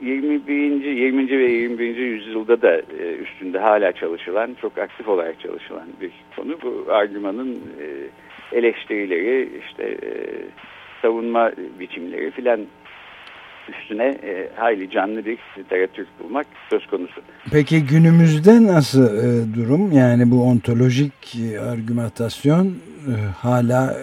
21. 0.00 0.84
20. 0.84 1.38
ve 1.38 1.50
21. 1.52 1.96
yüzyılda 1.96 2.62
da 2.62 2.76
e, 2.76 3.16
üstünde 3.16 3.58
hala 3.58 3.92
çalışılan, 3.92 4.56
çok 4.60 4.78
aktif 4.78 5.08
olarak 5.08 5.40
çalışılan 5.40 5.88
bir 6.00 6.10
konu. 6.36 6.58
Bu 6.62 6.92
argümanın 6.92 7.54
e, 7.54 7.86
eleştirileri, 8.58 9.48
işte 9.68 9.84
e, 9.84 10.10
savunma 11.02 11.52
biçimleri 11.80 12.30
filan 12.30 12.60
üstüne 13.68 14.18
hayli 14.56 14.90
canlı 14.90 15.24
bir 15.24 15.38
literatür 15.58 16.06
bulmak 16.20 16.46
söz 16.70 16.86
konusu. 16.86 17.20
Peki 17.52 17.86
günümüzde 17.86 18.64
nasıl 18.64 19.08
durum? 19.54 19.92
Yani 19.92 20.30
bu 20.30 20.42
ontolojik 20.42 21.36
argümantasyon 21.72 22.74
hala 23.42 23.96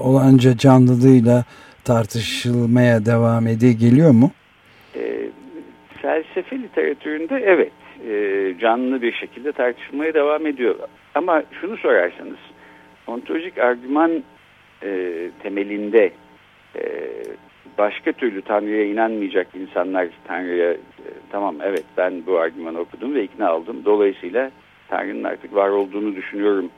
olanca 0.00 0.56
canlılığıyla 0.56 1.44
tartışılmaya 1.84 3.06
devam 3.06 3.46
ediyor 3.46 3.72
geliyor 3.72 4.10
mu? 4.10 4.30
E, 4.96 5.30
felsefe 6.02 6.58
literatüründe 6.58 7.36
evet 7.46 7.72
e, 8.08 8.54
canlı 8.60 9.02
bir 9.02 9.12
şekilde 9.12 9.52
tartışılmaya 9.52 10.14
devam 10.14 10.46
ediyor. 10.46 10.74
Ama 11.14 11.42
şunu 11.60 11.76
sorarsanız 11.76 12.38
ontolojik 13.06 13.58
argüman 13.58 14.22
e, 14.82 15.30
temelinde 15.42 16.12
e, 16.76 16.82
başka 17.78 18.12
türlü 18.12 18.42
Tanrı'ya 18.42 18.84
inanmayacak 18.84 19.46
insanlar 19.54 20.08
Tanrı'ya 20.24 20.72
e, 20.72 20.78
tamam 21.30 21.56
evet 21.62 21.84
ben 21.96 22.26
bu 22.26 22.38
argümanı 22.38 22.78
okudum 22.78 23.14
ve 23.14 23.24
ikna 23.24 23.48
aldım. 23.48 23.84
Dolayısıyla 23.84 24.50
Tanrı'nın 24.88 25.24
artık 25.24 25.54
var 25.54 25.68
olduğunu 25.68 26.16
düşünüyorum 26.16 26.70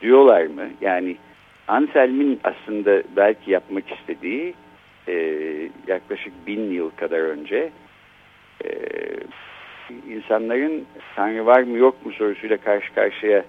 diyorlar 0.00 0.46
mı? 0.46 0.68
Yani 0.80 1.16
Anselm'in 1.68 2.40
aslında 2.44 3.02
belki 3.16 3.50
yapmak 3.50 3.84
istediği 3.92 4.54
e, 5.08 5.14
yaklaşık 5.86 6.46
bin 6.46 6.70
yıl 6.70 6.90
kadar 6.90 7.18
önce 7.18 7.70
e, 8.64 8.68
insanların 10.08 10.86
Tanrı 11.16 11.46
var 11.46 11.62
mı 11.62 11.78
yok 11.78 12.06
mu 12.06 12.12
sorusuyla 12.12 12.56
karşı 12.56 12.94
karşıya 12.94 13.44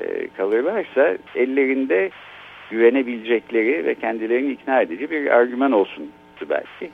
e, 0.00 0.28
kalırlarsa 0.36 1.16
ellerinde 1.34 2.10
güvenebilecekleri 2.74 3.86
ve 3.86 3.94
kendilerini 3.94 4.52
ikna 4.52 4.80
edici 4.80 5.10
bir 5.10 5.26
argüman 5.26 5.72
olsun 5.72 6.10
belki. 6.50 6.90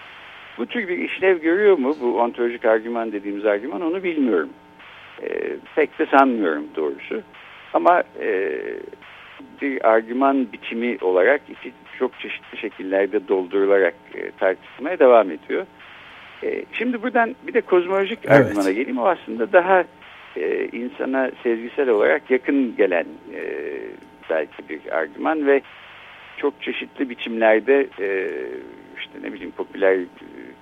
Bu 0.58 0.66
tür 0.66 0.88
bir 0.88 0.99
işlev 0.99 1.40
görüyor 1.40 1.78
mu 1.78 1.96
bu 2.00 2.20
ontolojik 2.20 2.64
argüman 2.64 3.12
dediğimiz 3.12 3.46
argüman 3.46 3.80
onu 3.80 4.02
bilmiyorum. 4.02 4.50
E, 5.22 5.28
pek 5.76 5.99
de 5.99 6.06
sanmıyorum 6.06 6.64
doğrusu. 6.76 7.22
Ama 7.75 8.02
e, 8.20 8.58
bir 9.62 9.90
argüman 9.90 10.52
biçimi 10.52 10.99
olarak 11.00 11.40
içi 11.49 11.72
çok 11.99 12.20
çeşitli 12.20 12.58
şekillerde 12.58 13.28
doldurularak 13.28 13.94
e, 14.14 14.30
tartışmaya 14.30 14.99
devam 14.99 15.30
ediyor. 15.30 15.66
E, 16.43 16.64
şimdi 16.73 17.02
buradan 17.02 17.34
bir 17.47 17.54
de 17.54 17.60
kozmolojik 17.60 18.19
evet. 18.23 18.30
argümana 18.30 18.71
geleyim. 18.71 18.99
O 18.99 19.06
aslında 19.06 19.52
daha 19.52 19.84
e, 20.36 20.69
insana 20.73 21.30
sezgisel 21.43 21.88
olarak 21.88 22.30
yakın 22.30 22.76
gelen 22.76 23.06
e, 23.34 23.43
belki 24.30 24.69
bir 24.69 24.97
argüman 24.97 25.47
ve 25.47 25.62
çok 26.40 26.62
çeşitli 26.62 27.10
biçimlerde 27.10 27.86
e, 28.00 28.08
işte 28.99 29.19
ne 29.23 29.32
bileyim 29.32 29.50
popüler 29.50 29.95
e, 29.95 30.06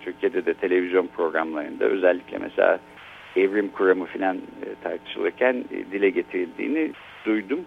Türkiye'de 0.00 0.46
de 0.46 0.54
televizyon 0.54 1.06
programlarında 1.06 1.84
özellikle 1.84 2.38
mesela 2.38 2.78
evrim 3.36 3.68
kuramı 3.68 4.04
filan 4.04 4.36
e, 4.36 4.68
tartışılırken 4.82 5.54
e, 5.54 5.92
dile 5.92 6.10
getirildiğini 6.10 6.90
duydum. 7.26 7.60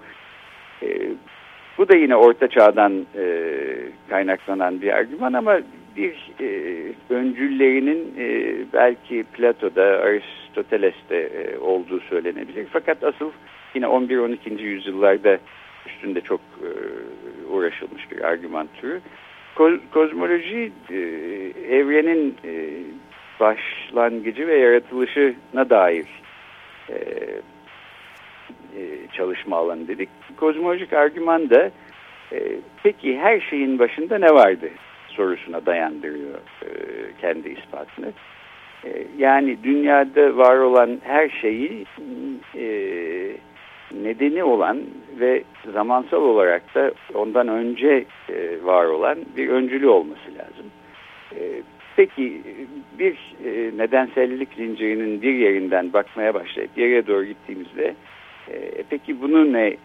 Bu 1.78 1.90
da 1.90 1.96
yine 1.96 2.16
orta 2.16 2.48
çağdan 2.48 3.06
kaynaklanan 4.10 4.82
bir 4.82 4.92
argüman 4.92 5.34
ama 5.34 5.60
bir 5.98 6.32
öncüllerinin 7.10 8.14
belki 8.74 9.24
Plato'da, 9.24 9.84
Aristoteles'te 9.84 11.30
olduğu 11.62 12.00
söylenebilir. 12.00 12.68
Fakat 12.74 13.04
asıl 13.04 13.32
yine 13.76 13.86
11-12. 13.86 14.62
yüzyıllarda 14.62 15.38
üstünde 15.86 16.22
çok 16.22 16.42
e, 16.42 16.70
uğraşılmış 17.48 18.12
bir 18.12 18.22
argüman 18.22 18.68
türü. 18.82 19.02
Ko 19.56 19.72
kozmoloji 19.94 20.72
e, 20.90 20.98
evrenin 21.76 22.36
e, 22.46 22.54
başlangıcı 23.40 24.48
ve 24.48 24.58
yaratılışına 24.58 25.70
dair 25.70 26.06
çalışma 29.14 29.58
alanı 29.58 29.88
dedik. 29.88 30.10
Kozmolojik 30.38 30.94
argüman 30.94 31.50
da 31.50 31.72
peki 32.84 33.20
her 33.20 33.40
şeyin 33.40 33.80
başında 33.80 34.18
ne 34.18 34.30
vardı 34.30 34.70
sorusuna 35.08 35.66
dayandırıyor 35.66 36.40
kendi 37.22 37.50
ispatını. 37.50 38.14
Yani 39.18 39.64
dünyada 39.64 40.38
var 40.38 40.58
olan 40.58 41.02
her 41.04 41.30
şeyi 41.30 41.86
e, 42.56 42.66
nedeni 44.04 44.44
olan 44.44 44.82
ve 45.20 45.44
zamansal 45.74 46.22
olarak 46.22 46.76
da 46.76 46.92
ondan 47.14 47.48
önce 47.48 48.06
e, 48.30 48.64
var 48.64 48.86
olan 48.86 49.18
bir 49.38 49.50
öncülü 49.50 49.88
olması 49.88 50.30
lazım. 50.38 50.66
E, 51.36 51.62
peki 51.96 52.42
bir 53.00 53.14
e, 53.46 53.78
nedensellik 53.78 54.50
zincirinin 54.58 55.22
bir 55.22 55.34
yerinden 55.34 55.94
bakmaya 55.94 56.34
başlayıp 56.34 56.78
yere 56.78 57.08
doğru 57.08 57.26
gittiğimizde 57.26 57.96
peki 58.90 59.22
bunu 59.22 59.54
ne 59.54 59.78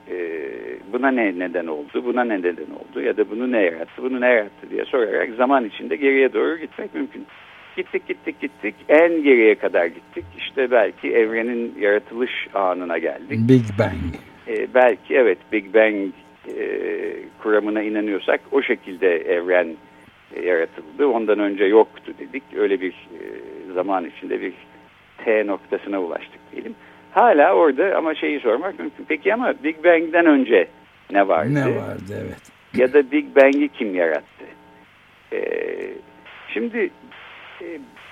buna 0.92 1.10
ne 1.10 1.38
neden 1.38 1.66
oldu, 1.66 2.04
buna 2.04 2.24
ne 2.24 2.38
neden 2.38 2.50
oldu 2.50 3.00
ya 3.00 3.16
da 3.16 3.30
bunu 3.30 3.52
ne 3.52 3.60
yarattı, 3.60 4.02
bunu 4.02 4.20
ne 4.20 4.28
yarattı 4.28 4.70
diye 4.70 4.84
sorarak 4.84 5.34
zaman 5.34 5.64
içinde 5.64 5.96
geriye 5.96 6.32
doğru 6.32 6.56
gitmek 6.56 6.94
mümkün. 6.94 7.26
Gittik 7.76 8.08
gittik 8.08 8.40
gittik 8.40 8.74
en 8.88 9.22
geriye 9.22 9.54
kadar 9.54 9.86
gittik. 9.86 10.24
İşte 10.38 10.70
belki 10.70 11.12
evrenin 11.12 11.74
yaratılış 11.80 12.30
anına 12.54 12.98
geldik. 12.98 13.48
Big 13.48 13.64
Bang. 13.78 14.14
E, 14.48 14.74
belki 14.74 15.14
evet 15.14 15.38
Big 15.52 15.74
Bang 15.74 16.12
e, 16.48 16.66
kuramına 17.42 17.82
inanıyorsak 17.82 18.40
o 18.52 18.62
şekilde 18.62 19.16
evren 19.16 19.76
e, 20.34 20.46
yaratıldı. 20.46 21.06
Ondan 21.06 21.38
önce 21.38 21.64
yoktu 21.64 22.12
dedik. 22.18 22.42
Öyle 22.56 22.80
bir 22.80 22.92
e, 22.92 23.22
zaman 23.74 24.04
içinde 24.04 24.40
bir 24.40 24.52
T 25.24 25.46
noktasına 25.46 26.00
ulaştık 26.00 26.40
diyelim 26.52 26.74
hala 27.16 27.52
orada 27.52 27.96
ama 27.96 28.14
şeyi 28.14 28.40
sormak 28.40 28.78
mümkün. 28.78 29.04
Peki 29.08 29.34
ama 29.34 29.54
Big 29.64 29.84
Bang'den 29.84 30.26
önce 30.26 30.68
ne 31.12 31.28
vardı? 31.28 31.54
Ne 31.54 31.76
vardı 31.76 32.24
evet. 32.26 32.52
Ya 32.74 32.92
da 32.92 33.10
Big 33.10 33.36
Bang'i 33.36 33.68
kim 33.68 33.94
yarattı? 33.94 34.44
Ee, 35.32 35.38
şimdi 36.54 36.90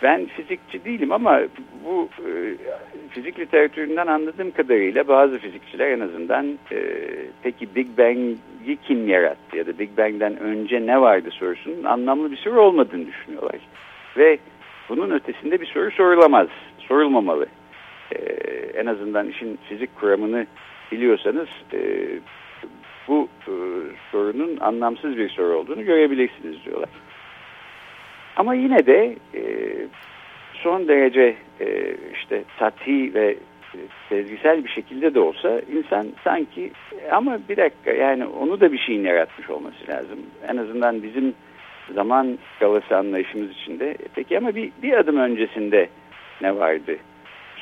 ben 0.03 0.27
fizikçi 0.27 0.85
değilim 0.85 1.13
ama 1.13 1.41
bu 1.85 2.09
e, 2.19 2.31
fizik 3.11 3.39
literatüründen 3.39 4.07
anladığım 4.07 4.51
kadarıyla 4.51 5.09
bazı 5.09 5.39
fizikçiler 5.39 5.91
en 5.91 6.01
azından 6.01 6.59
e, 6.73 6.79
peki 7.43 7.75
Big 7.75 7.99
Bang'i 7.99 8.77
kim 8.83 9.09
yarattı 9.09 9.57
ya 9.57 9.67
da 9.67 9.79
Big 9.79 9.99
Bang'den 9.99 10.37
önce 10.39 10.87
ne 10.87 11.01
vardı 11.01 11.31
sorusunun 11.31 11.85
anlamlı 11.85 12.31
bir 12.31 12.37
soru 12.37 12.61
olmadığını 12.61 13.07
düşünüyorlar. 13.07 13.61
Ve 14.17 14.39
bunun 14.89 15.11
ötesinde 15.11 15.61
bir 15.61 15.67
soru 15.67 15.91
sorulamaz, 15.91 16.49
sorulmamalı 16.79 17.47
e, 18.13 18.19
en 18.75 18.87
azından 18.87 19.29
işin 19.29 19.59
fizik 19.69 19.97
kuramını 19.97 20.47
biliyorsanız 20.93 21.49
e, 21.73 22.09
bu 23.09 23.29
e, 23.49 23.53
sorunun 24.13 24.57
anlamsız 24.61 25.17
bir 25.17 25.29
soru 25.29 25.57
olduğunu 25.57 25.85
görebilirsiniz 25.85 26.65
diyorlar. 26.65 26.89
Ama 28.37 28.55
yine 28.55 28.87
de 28.87 29.17
e, 29.35 29.43
son 30.53 30.89
derece 30.89 31.37
e, 31.61 31.97
işte 32.15 32.45
sati 32.59 33.15
ve 33.15 33.37
e, 33.75 33.79
sezgisel 34.09 34.65
bir 34.65 34.71
şekilde 34.71 35.15
de 35.15 35.21
olsa 35.21 35.61
insan 35.73 36.07
sanki 36.25 36.71
ama 37.13 37.39
bir 37.49 37.57
dakika 37.57 37.91
yani 37.91 38.27
onu 38.27 38.61
da 38.61 38.73
bir 38.73 38.79
şeyin 38.79 39.05
yaratmış 39.05 39.51
olması 39.51 39.89
lazım. 39.89 40.19
En 40.49 40.57
azından 40.57 41.03
bizim 41.03 41.35
zaman 41.95 42.39
skalası 42.57 42.97
anlayışımız 42.97 43.51
içinde. 43.51 43.97
Peki 44.15 44.39
ama 44.39 44.55
bir, 44.55 44.73
bir 44.83 44.93
adım 44.93 45.17
öncesinde 45.17 45.89
ne 46.43 46.57
vardı? 46.57 46.97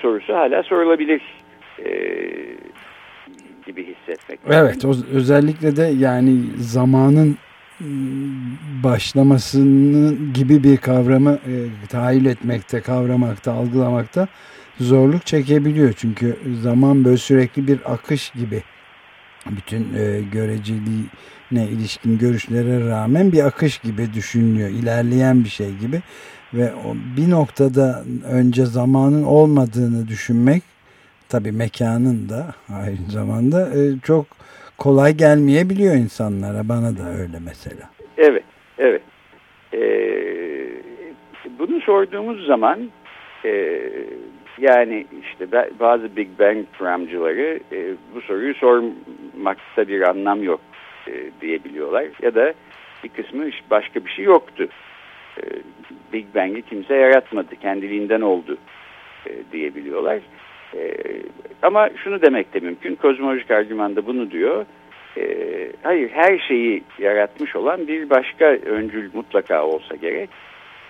sorusu 0.03 0.35
hala 0.35 0.63
sorulabilir 0.63 1.23
e, 1.79 1.91
gibi 3.67 3.87
hissetmek. 3.87 4.41
Evet 4.47 4.85
o, 4.85 4.93
özellikle 5.13 5.77
de 5.77 5.83
yani 5.83 6.31
zamanın 6.57 7.37
başlamasının 8.85 10.33
gibi 10.33 10.65
bir 10.65 10.77
kavramı 10.77 11.33
e, 11.33 11.87
tahayyül 11.89 12.27
etmekte, 12.27 12.81
kavramakta, 12.81 13.53
algılamakta 13.53 14.29
zorluk 14.81 15.27
çekebiliyor. 15.27 15.93
Çünkü 15.97 16.39
zaman 16.63 17.05
böyle 17.05 17.17
sürekli 17.17 17.69
bir 17.69 17.93
akış 17.93 18.31
gibi 18.31 18.63
bütün 19.51 19.95
e, 19.95 20.21
göreceliğine 20.33 21.69
ilişkin 21.69 22.19
görüşlere 22.19 22.89
rağmen 22.89 23.33
bir 23.33 23.45
akış 23.45 23.79
gibi 23.79 24.15
düşünülüyor. 24.15 24.69
ilerleyen 24.69 25.45
bir 25.45 25.49
şey 25.49 25.77
gibi 25.77 26.03
ve 26.55 26.73
bir 27.17 27.31
noktada 27.31 28.05
önce 28.25 28.67
zamanın 28.67 29.23
olmadığını 29.23 30.09
düşünmek 30.09 30.63
tabi 31.29 31.53
mekanın 31.53 32.29
da 32.29 32.55
aynı 32.75 33.11
zamanda 33.11 33.69
e, 33.79 33.99
çok 34.03 34.27
kolay 34.83 35.13
gelmeyebiliyor 35.17 35.95
insanlara. 35.95 36.69
Bana 36.69 36.97
da 36.99 37.23
öyle 37.23 37.39
mesela. 37.45 37.91
Evet, 38.19 38.45
evet. 38.79 39.03
Ee, 39.75 40.69
bunu 41.59 41.81
sorduğumuz 41.81 42.47
zaman 42.47 42.91
e, 43.45 43.81
yani 44.59 45.07
işte 45.23 45.47
bazı 45.81 46.17
Big 46.17 46.29
Bang 46.39 46.67
kuramcıları 46.79 47.61
e, 47.73 47.95
bu 48.15 48.21
soruyu 48.21 48.55
sormakta 48.55 49.89
bir 49.89 50.09
anlam 50.09 50.43
yok 50.43 50.61
e, 51.09 51.13
diyebiliyorlar. 51.41 52.05
Ya 52.23 52.35
da 52.35 52.55
bir 53.05 53.09
kısmı 53.09 53.45
başka 53.71 54.05
bir 54.05 54.11
şey 54.11 54.25
yoktu. 54.25 54.69
E, 55.39 55.43
Big 56.13 56.27
Bang'i 56.35 56.63
kimse 56.63 56.95
yaratmadı, 56.95 57.57
kendiliğinden 57.57 58.21
oldu 58.21 58.57
e, 59.27 59.31
diyebiliyorlar. 59.53 60.19
E, 60.75 60.95
ama 61.63 61.89
şunu 62.05 62.23
demek 62.23 62.55
de 62.55 62.61
mümkün, 62.61 62.95
kozmolojik 62.95 63.51
argümanda 63.51 64.07
bunu 64.07 64.31
diyor. 64.31 64.67
E, 65.17 65.25
hayır, 65.83 66.11
her 66.11 66.39
şeyi 66.39 66.83
yaratmış 66.99 67.57
olan 67.57 67.89
bir 67.89 68.11
başka 68.11 68.45
öncül 68.45 69.11
mutlaka 69.15 69.67
olsa 69.67 69.97
gerek. 69.97 70.31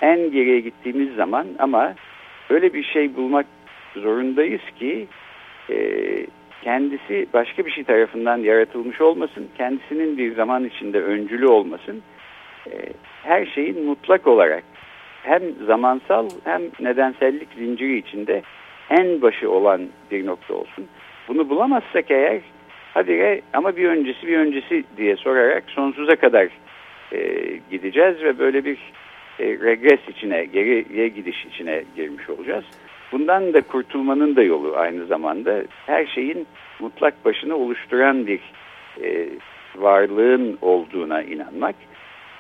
En 0.01 0.31
geriye 0.31 0.61
gittiğimiz 0.61 1.15
zaman 1.15 1.47
ama 1.59 1.95
öyle 2.51 2.75
bir 2.75 2.83
şey 2.83 3.17
bulmak 3.17 3.47
zorundayız 3.97 4.63
ki 4.79 5.07
e, 5.71 5.77
kendisi 6.63 7.27
başka 7.35 7.67
bir 7.67 7.71
şey 7.71 7.85
tarafından 7.85 8.39
yaratılmış 8.39 9.01
olmasın, 9.01 9.49
kendisinin 9.59 10.19
bir 10.19 10.35
zaman 10.35 10.65
içinde 10.65 11.03
öncülü 11.03 11.47
olmasın. 11.47 12.03
E, 12.67 12.73
her 13.23 13.47
şeyin 13.47 13.85
mutlak 13.85 14.27
olarak 14.27 14.63
hem 15.23 15.43
zamansal 15.67 16.29
hem 16.45 16.63
nedensellik 16.81 17.49
zinciri 17.59 17.99
içinde 17.99 18.43
en 18.91 19.23
başı 19.23 19.51
olan 19.51 19.89
bir 20.11 20.27
nokta 20.27 20.55
olsun. 20.55 20.87
Bunu 21.29 21.49
bulamazsak 21.49 22.11
eğer 22.11 22.41
hadi 22.95 23.43
ama 23.53 23.77
bir 23.77 23.89
öncesi 23.89 24.27
bir 24.27 24.39
öncesi 24.39 24.85
diye 24.97 25.17
sorarak 25.17 25.65
sonsuza 25.67 26.17
kadar 26.17 26.49
e, 27.13 27.19
gideceğiz 27.71 28.23
ve 28.23 28.39
böyle 28.39 28.65
bir 28.65 28.79
e, 29.39 29.45
regres 29.45 30.01
içine, 30.09 30.45
geriye 30.45 31.09
gidiş 31.09 31.45
içine 31.45 31.85
girmiş 31.97 32.31
olacağız. 32.31 32.65
Bundan 33.13 33.55
da 33.55 33.61
kurtulmanın 33.61 34.37
da 34.37 34.43
yolu 34.43 34.77
aynı 34.77 35.07
zamanda 35.07 35.63
her 35.87 36.07
şeyin 36.07 36.47
mutlak 36.81 37.25
başını 37.25 37.57
oluşturan 37.57 38.27
bir 38.27 38.41
e, 39.03 39.29
varlığın 39.77 40.59
olduğuna 40.63 41.23
inanmak. 41.23 41.75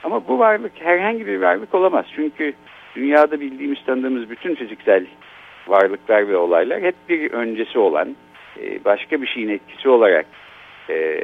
Ama 0.04 0.28
bu 0.28 0.38
varlık 0.38 0.72
herhangi 0.80 1.26
bir 1.26 1.40
varlık 1.40 1.74
olamaz. 1.74 2.06
Çünkü 2.16 2.52
dünyada 2.96 3.40
bildiğimiz, 3.40 3.84
tanıdığımız 3.86 4.30
bütün 4.30 4.54
fiziksel 4.54 5.06
varlıklar 5.68 6.28
ve 6.28 6.36
olaylar 6.36 6.82
hep 6.82 6.94
bir 7.08 7.32
öncesi 7.32 7.78
olan, 7.78 8.16
e, 8.60 8.84
başka 8.84 9.22
bir 9.22 9.26
şeyin 9.26 9.48
etkisi 9.48 9.88
olarak 9.88 10.26
e, 10.90 11.18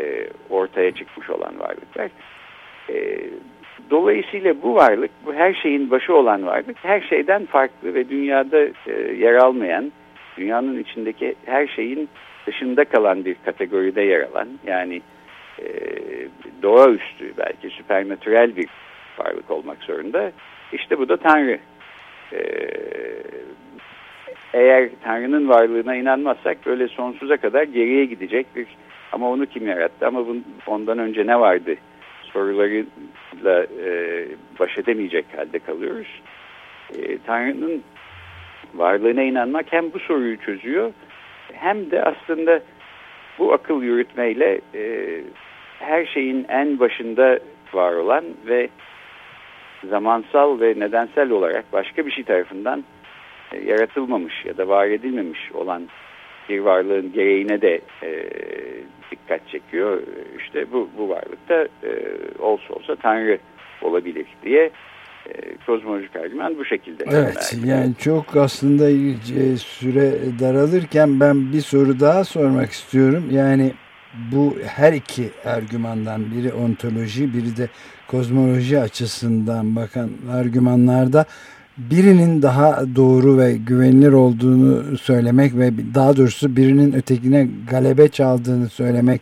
ortaya 0.50 0.90
çıkmış 0.90 1.30
olan 1.30 1.60
varlıklar. 1.60 2.10
E, 2.90 3.20
dolayısıyla 3.90 4.62
bu 4.62 4.74
varlık, 4.74 5.10
bu 5.26 5.34
her 5.34 5.54
şeyin 5.54 5.90
başı 5.90 6.14
olan 6.14 6.46
varlık 6.46 6.76
her 6.82 7.00
şeyden 7.00 7.46
farklı 7.46 7.94
ve 7.94 8.08
dünyada 8.08 8.58
yer 9.16 9.34
almayan, 9.34 9.92
dünyanın 10.38 10.78
içindeki 10.78 11.34
her 11.46 11.66
şeyin 11.66 12.08
dışında 12.46 12.84
kalan 12.84 13.24
bir 13.24 13.36
kategoride 13.44 14.02
yer 14.02 14.20
alan, 14.20 14.48
yani 14.66 15.02
doğaüstü 16.62 17.32
belki 17.38 17.70
süpernatürel 17.70 18.56
bir 18.56 18.68
varlık 19.18 19.50
olmak 19.50 19.82
zorunda. 19.82 20.32
İşte 20.72 20.98
bu 20.98 21.08
da 21.08 21.16
Tanrı. 21.16 21.58
Eğer 24.54 24.88
Tanrı'nın 25.04 25.48
varlığına 25.48 25.94
inanmazsak 25.94 26.66
böyle 26.66 26.88
sonsuza 26.88 27.36
kadar 27.36 27.62
geriye 27.62 28.04
gidecek 28.04 28.46
bir 28.56 28.66
ama 29.12 29.30
onu 29.30 29.46
kim 29.46 29.66
yarattı 29.66 30.06
ama 30.06 30.26
bun, 30.26 30.44
ondan 30.66 30.98
önce 30.98 31.26
ne 31.26 31.40
vardı 31.40 31.74
sorularıyla 32.32 33.66
e, 33.84 34.24
baş 34.60 34.78
edemeyecek 34.78 35.24
halde 35.36 35.58
kalıyoruz. 35.58 36.22
E, 36.98 37.18
Tanrı'nın 37.18 37.82
varlığına 38.74 39.22
inanmak 39.22 39.66
hem 39.70 39.92
bu 39.92 39.98
soruyu 39.98 40.36
çözüyor 40.36 40.92
hem 41.52 41.90
de 41.90 42.02
aslında 42.04 42.60
bu 43.38 43.52
akıl 43.52 43.82
yürütmeyle 43.82 44.60
e, 44.74 45.20
her 45.78 46.06
şeyin 46.06 46.46
en 46.48 46.78
başında 46.80 47.38
var 47.72 47.92
olan 47.92 48.24
ve 48.46 48.68
zamansal 49.84 50.60
ve 50.60 50.74
nedensel 50.78 51.30
olarak 51.30 51.72
başka 51.72 52.06
bir 52.06 52.10
şey 52.10 52.24
tarafından 52.24 52.84
yaratılmamış 53.66 54.44
ya 54.44 54.56
da 54.56 54.68
var 54.68 54.86
edilmemiş 54.86 55.52
olan 55.54 55.88
bir 56.48 56.58
varlığın 56.58 57.12
gereğine 57.12 57.60
de 57.60 57.80
e, 58.02 58.30
dikkat 59.10 59.48
çekiyor. 59.48 60.02
İşte 60.38 60.72
bu, 60.72 60.88
bu 60.98 61.08
varlıkta 61.08 61.54
e, 61.82 61.90
olsa 62.38 62.74
olsa 62.74 62.96
Tanrı 62.96 63.38
olabilir 63.82 64.26
diye 64.42 64.70
e, 65.26 65.56
kozmolojik 65.66 66.16
argüman 66.16 66.58
bu 66.58 66.64
şekilde. 66.64 67.04
Evet 67.10 67.58
yani 67.64 67.94
çok 67.94 68.36
aslında 68.36 68.90
e, 68.90 69.56
süre 69.56 70.12
daralırken 70.40 71.20
ben 71.20 71.52
bir 71.52 71.60
soru 71.60 72.00
daha 72.00 72.24
sormak 72.24 72.70
istiyorum. 72.70 73.24
Yani 73.30 73.72
bu 74.32 74.56
her 74.66 74.92
iki 74.92 75.30
argümandan 75.44 76.30
biri 76.30 76.52
ontoloji 76.52 77.34
biri 77.34 77.56
de 77.56 77.68
kozmoloji 78.06 78.78
açısından 78.80 79.76
bakan 79.76 80.10
argümanlarda 80.32 81.24
birinin 81.78 82.42
daha 82.42 82.80
doğru 82.96 83.38
ve 83.38 83.52
güvenilir 83.68 84.12
olduğunu 84.12 84.96
söylemek 84.96 85.54
ve 85.54 85.70
daha 85.94 86.16
doğrusu 86.16 86.56
birinin 86.56 86.92
ötekine 86.92 87.46
galebe 87.70 88.08
çaldığını 88.08 88.68
söylemek 88.68 89.20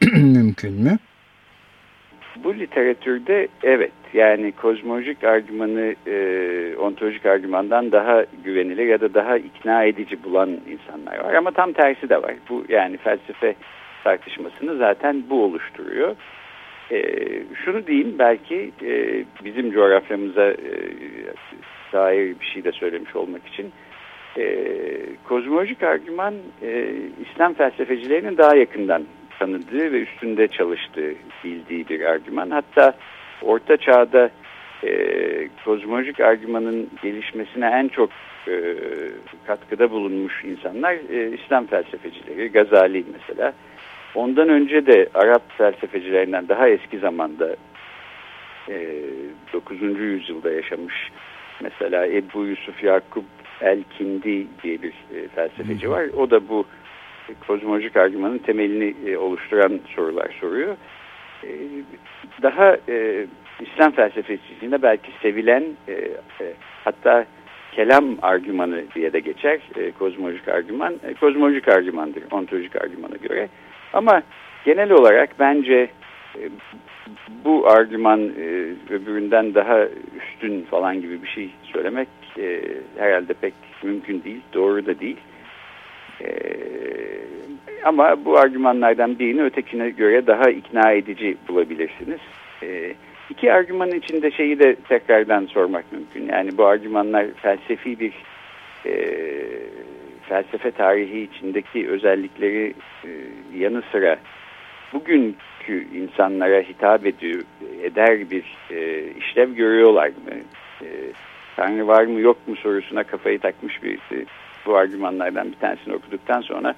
mümkün 0.12 0.72
mü? 0.72 0.98
Bu 2.44 2.54
literatürde 2.54 3.48
evet 3.62 3.92
yani 4.14 4.52
kozmolojik 4.52 5.24
argümanı 5.24 5.94
e, 6.06 6.76
ontolojik 6.76 7.26
argümandan 7.26 7.92
daha 7.92 8.24
güvenilir 8.44 8.86
ya 8.86 9.00
da 9.00 9.14
daha 9.14 9.36
ikna 9.36 9.84
edici 9.84 10.24
bulan 10.24 10.50
insanlar 10.50 11.24
var 11.24 11.34
ama 11.34 11.50
tam 11.50 11.72
tersi 11.72 12.08
de 12.08 12.22
var. 12.22 12.34
Bu 12.48 12.64
yani 12.68 12.96
felsefe 12.96 13.54
tartışmasını 14.04 14.76
zaten 14.76 15.24
bu 15.30 15.44
oluşturuyor. 15.44 16.16
E, 16.92 17.02
şunu 17.64 17.86
diyeyim 17.86 18.14
belki 18.18 18.70
e, 18.84 19.24
bizim 19.44 19.72
coğrafyamıza 19.72 20.46
e, 20.46 20.72
dair 21.92 22.40
bir 22.40 22.46
şey 22.46 22.64
de 22.64 22.72
söylemiş 22.72 23.16
olmak 23.16 23.46
için. 23.46 23.72
E, 24.38 24.66
kozmolojik 25.28 25.82
argüman 25.82 26.34
e, 26.62 26.86
İslam 27.30 27.54
felsefecilerinin 27.54 28.36
daha 28.36 28.56
yakından 28.56 29.04
tanıdığı 29.38 29.92
ve 29.92 30.00
üstünde 30.00 30.48
çalıştığı 30.48 31.14
bildiği 31.44 31.88
bir 31.88 32.00
argüman. 32.00 32.50
Hatta 32.50 32.94
Orta 33.42 33.76
Çağ'da 33.76 34.30
e, 34.84 35.48
kozmolojik 35.64 36.20
argümanın 36.20 36.90
gelişmesine 37.02 37.66
en 37.66 37.88
çok 37.88 38.10
e, 38.48 38.74
katkıda 39.46 39.90
bulunmuş 39.90 40.44
insanlar 40.44 40.92
e, 40.92 41.30
İslam 41.34 41.66
felsefecileri. 41.66 42.48
Gazali 42.52 43.04
mesela. 43.12 43.52
Ondan 44.14 44.48
önce 44.48 44.86
de 44.86 45.08
Arap 45.14 45.42
felsefecilerinden 45.58 46.48
daha 46.48 46.68
eski 46.68 46.98
zamanda 46.98 47.56
e, 48.68 49.02
9. 49.52 49.80
yüzyılda 49.82 50.52
yaşamış 50.52 50.94
mesela 51.60 52.06
Ebu 52.06 52.44
Yusuf 52.44 52.84
Yakup 52.84 53.24
El-Kindi 53.60 54.46
diye 54.62 54.82
bir 54.82 54.92
e, 55.14 55.28
felsefeci 55.34 55.90
var. 55.90 56.04
O 56.16 56.30
da 56.30 56.48
bu 56.48 56.66
kozmolojik 57.46 57.96
argümanın 57.96 58.38
temelini 58.38 58.94
e, 59.06 59.16
oluşturan 59.16 59.80
sorular 59.94 60.36
soruyor. 60.40 60.76
E, 61.44 61.48
daha 62.42 62.76
İslam 63.60 63.92
felsefesinde 63.92 64.82
belki 64.82 65.10
sevilen 65.22 65.64
hatta 66.84 67.26
kelam 67.72 68.04
argümanı 68.22 68.82
diye 68.94 69.12
de 69.12 69.20
geçer 69.20 69.60
kozmolojik 69.98 70.48
argüman. 70.48 70.94
Kozmolojik 71.20 71.68
argümandır 71.68 72.22
ontolojik 72.30 72.76
argümana 72.76 73.16
göre. 73.16 73.48
Ama 73.92 74.22
genel 74.64 74.90
olarak 74.90 75.30
bence 75.38 75.88
bu 77.44 77.68
argüman 77.68 78.20
e, 78.20 78.72
öbüründen 78.90 79.54
daha 79.54 79.86
üstün 80.16 80.62
falan 80.62 81.00
gibi 81.00 81.22
bir 81.22 81.28
şey 81.28 81.50
söylemek 81.72 82.08
e, 82.38 82.60
herhalde 82.98 83.34
pek 83.34 83.54
mümkün 83.82 84.22
değil, 84.24 84.40
doğru 84.54 84.86
da 84.86 85.00
değil. 85.00 85.16
E, 86.20 86.28
ama 87.84 88.24
bu 88.24 88.38
argümanlardan 88.38 89.18
birini 89.18 89.42
ötekine 89.42 89.90
göre 89.90 90.26
daha 90.26 90.50
ikna 90.50 90.92
edici 90.92 91.36
bulabilirsiniz. 91.48 92.20
E, 92.62 92.94
iki 93.30 93.52
argümanın 93.52 93.98
içinde 93.98 94.30
şeyi 94.30 94.58
de 94.58 94.74
tekrardan 94.74 95.46
sormak 95.46 95.92
mümkün. 95.92 96.28
Yani 96.32 96.58
bu 96.58 96.64
argümanlar 96.64 97.26
felsefi 97.42 98.00
bir 98.00 98.12
e, 98.86 99.16
felsefe 100.28 100.70
tarihi 100.70 101.20
içindeki 101.20 101.88
özellikleri 101.88 102.74
e, 103.04 103.10
yanı 103.58 103.82
sıra 103.92 104.16
bugünkü 104.92 105.86
insanlara 105.94 106.60
hitap 106.60 107.06
ediyor, 107.06 107.42
eder 107.82 108.30
bir 108.30 108.44
e, 108.70 109.10
işlev 109.18 109.54
görüyorlar 109.54 110.08
mı? 110.08 110.34
E, 110.82 110.88
Tanrı 111.56 111.86
var 111.86 112.04
mı 112.04 112.20
yok 112.20 112.48
mu 112.48 112.56
sorusuna 112.56 113.04
kafayı 113.04 113.38
takmış 113.38 113.82
birisi 113.82 114.26
bu 114.66 114.76
argümanlardan 114.76 115.52
bir 115.52 115.56
tanesini 115.56 115.94
okuduktan 115.94 116.40
sonra 116.40 116.74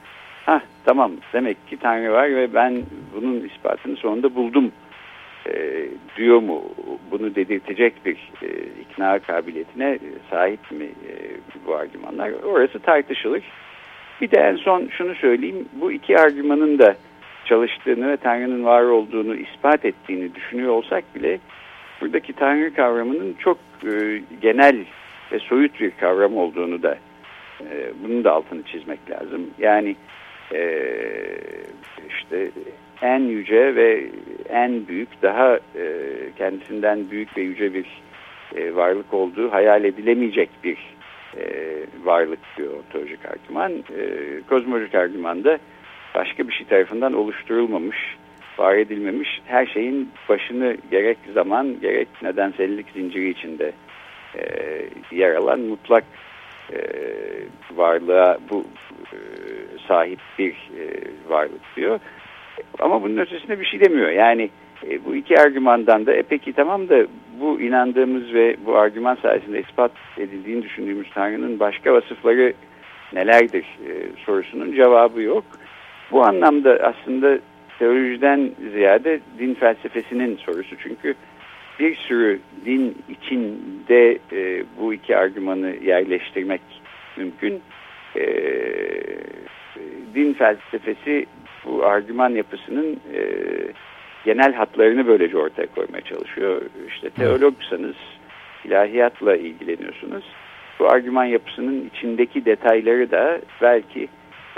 ha 0.46 0.60
tamam 0.84 1.12
demek 1.32 1.68
ki 1.68 1.76
Tanrı 1.76 2.12
var 2.12 2.34
ve 2.34 2.54
ben 2.54 2.82
bunun 3.14 3.40
ispatını 3.40 3.96
sonunda 3.96 4.34
buldum 4.34 4.72
e, 5.46 5.86
diyor 6.16 6.38
mu? 6.38 6.62
Bunu 7.10 7.34
dedirtecek 7.34 8.06
bir 8.06 8.16
e, 8.42 8.48
ikna 8.80 9.18
kabiliyetine 9.18 9.98
sahip 10.30 10.70
mi 10.70 10.84
e, 10.84 11.12
bu 11.66 11.74
argümanlar? 11.74 12.30
Orası 12.30 12.78
tartışılır. 12.78 13.42
Bir 14.20 14.30
de 14.30 14.40
en 14.40 14.56
son 14.56 14.88
şunu 14.88 15.14
söyleyeyim. 15.14 15.68
Bu 15.72 15.92
iki 15.92 16.18
argümanın 16.18 16.78
da 16.78 16.96
çalıştığını 17.48 18.08
ve 18.08 18.16
Tanrı'nın 18.16 18.64
var 18.64 18.82
olduğunu 18.82 19.36
ispat 19.36 19.84
ettiğini 19.84 20.34
düşünüyor 20.34 20.72
olsak 20.72 21.04
bile 21.14 21.38
buradaki 22.00 22.32
Tanrı 22.32 22.74
kavramının 22.74 23.34
çok 23.38 23.58
e, 23.84 24.22
genel 24.42 24.76
ve 25.32 25.38
soyut 25.38 25.80
bir 25.80 25.90
kavram 25.90 26.36
olduğunu 26.36 26.82
da 26.82 26.98
e, 27.60 27.92
bunun 28.04 28.24
da 28.24 28.32
altını 28.32 28.62
çizmek 28.62 29.10
lazım. 29.10 29.50
Yani 29.58 29.96
e, 30.54 30.84
işte 32.08 32.50
en 33.02 33.20
yüce 33.20 33.74
ve 33.74 34.06
en 34.48 34.88
büyük 34.88 35.22
daha 35.22 35.56
e, 35.56 35.86
kendisinden 36.38 37.10
büyük 37.10 37.36
ve 37.36 37.42
yüce 37.42 37.74
bir 37.74 37.86
e, 38.56 38.74
varlık 38.74 39.14
olduğu 39.14 39.52
hayal 39.52 39.84
edilemeyecek 39.84 40.50
bir 40.64 40.78
e, 41.36 41.44
varlık 42.04 42.38
diyor 42.56 42.72
ontolojik 42.72 43.20
argüman. 43.24 43.72
E, 43.72 44.04
kozmolojik 44.48 44.94
argüman 44.94 45.44
da 45.44 45.58
başka 46.14 46.48
bir 46.48 46.52
şey 46.52 46.66
tarafından 46.66 47.12
oluşturulmamış, 47.12 47.96
var 48.58 48.74
edilmemiş 48.74 49.40
her 49.46 49.66
şeyin 49.66 50.10
başını 50.28 50.76
gerek 50.90 51.18
zaman 51.34 51.80
gerek 51.80 52.08
nedensellik 52.22 52.86
zinciri 52.94 53.30
içinde 53.30 53.72
e, 54.34 54.42
yer 55.12 55.34
alan 55.34 55.60
mutlak 55.60 56.04
e, 56.72 56.78
varlığa 57.76 58.38
bu 58.50 58.64
e, 59.12 59.18
sahip 59.88 60.20
bir 60.38 60.52
e, 60.52 60.84
varlık 61.28 61.76
diyor. 61.76 62.00
Ama 62.78 63.02
bunun 63.02 63.16
ötesinde 63.16 63.60
bir 63.60 63.64
şey 63.66 63.80
demiyor. 63.80 64.10
Yani 64.10 64.50
e, 64.90 65.04
bu 65.04 65.16
iki 65.16 65.40
argümandan 65.40 66.06
da 66.06 66.14
e 66.14 66.22
peki 66.22 66.52
tamam 66.52 66.88
da 66.88 67.06
bu 67.40 67.60
inandığımız 67.60 68.34
ve 68.34 68.56
bu 68.66 68.76
argüman 68.76 69.14
sayesinde 69.14 69.60
ispat 69.60 69.92
edildiğini 70.18 70.62
düşündüğümüz 70.62 71.10
Tanrı'nın 71.14 71.60
başka 71.60 71.92
vasıfları 71.92 72.52
nelerdir 73.12 73.64
e, 73.64 73.92
sorusunun 74.26 74.72
cevabı 74.72 75.22
yok. 75.22 75.44
Bu 76.12 76.24
anlamda 76.24 76.78
aslında 76.82 77.38
teolojiden 77.78 78.50
ziyade 78.72 79.20
din 79.38 79.54
felsefesinin 79.54 80.36
sorusu. 80.36 80.76
Çünkü 80.82 81.14
bir 81.78 81.96
sürü 81.96 82.40
din 82.64 82.98
içinde 83.08 84.18
e, 84.32 84.64
bu 84.80 84.94
iki 84.94 85.16
argümanı 85.16 85.74
yerleştirmek 85.84 86.60
mümkün. 87.16 87.60
E, 88.16 88.24
din 90.14 90.32
felsefesi 90.32 91.26
bu 91.64 91.86
argüman 91.86 92.30
yapısının 92.30 93.00
e, 93.14 93.22
genel 94.24 94.52
hatlarını 94.54 95.06
böylece 95.06 95.38
ortaya 95.38 95.66
koymaya 95.66 96.00
çalışıyor. 96.00 96.62
İşte 96.88 97.10
teologsanız 97.10 97.96
ilahiyatla 98.64 99.36
ilgileniyorsunuz. 99.36 100.24
Bu 100.78 100.88
argüman 100.88 101.24
yapısının 101.24 101.90
içindeki 101.94 102.44
detayları 102.44 103.10
da 103.10 103.40
belki 103.62 104.08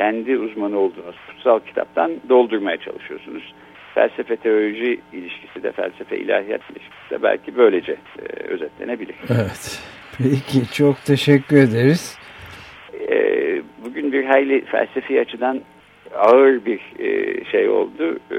kendi 0.00 0.38
uzmanı 0.38 0.78
olduğunuz 0.78 1.16
kutsal 1.28 1.60
kitaptan 1.60 2.12
doldurmaya 2.28 2.76
çalışıyorsunuz. 2.76 3.54
Felsefe 3.94 4.36
teoloji 4.36 5.00
ilişkisi 5.12 5.62
de 5.62 5.72
felsefe 5.72 6.18
ilahiyat 6.18 6.60
ilişkisi 6.70 7.10
de 7.10 7.22
belki 7.22 7.56
böylece 7.56 7.92
e, 7.92 8.42
özetlenebilir. 8.42 9.14
Evet. 9.28 9.82
Peki 10.18 10.72
çok 10.72 11.04
teşekkür 11.04 11.56
ederiz. 11.56 12.18
E, 13.10 13.16
bugün 13.84 14.12
bir 14.12 14.24
hayli 14.24 14.64
felsefi 14.64 15.20
açıdan 15.20 15.60
ağır 16.14 16.64
bir 16.64 16.80
e, 16.98 17.44
şey 17.44 17.68
oldu. 17.68 18.18
E, 18.30 18.38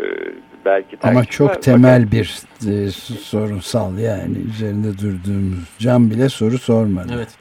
belki 0.65 0.97
Ama 1.03 1.25
çok 1.25 1.61
temel 1.61 2.11
bir 2.11 2.39
e, 2.67 2.89
sorunsal 3.19 3.99
yani 3.99 4.37
üzerinde 4.49 4.97
durduğumuz 4.97 5.77
can 5.79 6.11
bile 6.11 6.29
soru 6.29 6.57
sormadı. 6.57 7.13
Evet. 7.15 7.37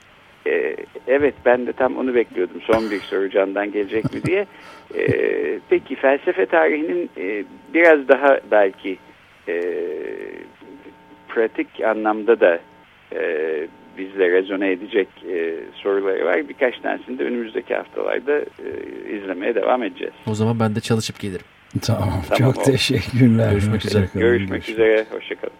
E, 0.46 0.76
evet 1.10 1.34
ben 1.44 1.66
de 1.66 1.72
tam 1.72 1.96
onu 1.96 2.14
bekliyordum. 2.14 2.60
Son 2.60 2.90
bir 2.90 3.00
soru 3.00 3.30
candan 3.30 3.72
gelecek 3.72 4.14
mi 4.14 4.22
diye. 4.22 4.46
E, 4.94 5.06
peki 5.68 5.96
felsefe 5.96 6.46
tarihinin 6.46 7.10
e, 7.18 7.44
biraz 7.74 8.08
daha 8.08 8.40
belki 8.50 8.98
e, 9.48 9.62
pratik 11.28 11.80
anlamda 11.84 12.40
da 12.40 12.60
e, 13.12 13.20
bizle 13.98 14.30
rezone 14.30 14.72
edecek 14.72 15.08
e, 15.32 15.54
soruları 15.74 16.24
var. 16.24 16.48
Birkaç 16.48 16.78
tanesini 16.78 17.18
de 17.18 17.24
önümüzdeki 17.24 17.74
haftalarda 17.74 18.38
e, 18.38 18.68
izlemeye 19.16 19.54
devam 19.54 19.82
edeceğiz. 19.82 20.14
O 20.26 20.34
zaman 20.34 20.60
ben 20.60 20.74
de 20.74 20.80
çalışıp 20.80 21.20
gelirim. 21.20 21.46
Tamam, 21.82 22.22
tamam 22.28 22.52
çok 22.52 22.62
oldu. 22.62 22.70
teşekkürler. 22.72 23.50
Görüşmek 23.50 23.84
üzere. 23.84 24.00
Görüşmek, 24.14 24.22
Görüşmek 24.22 24.68
üzere. 24.68 25.06
Hoşçakalın. 25.10 25.59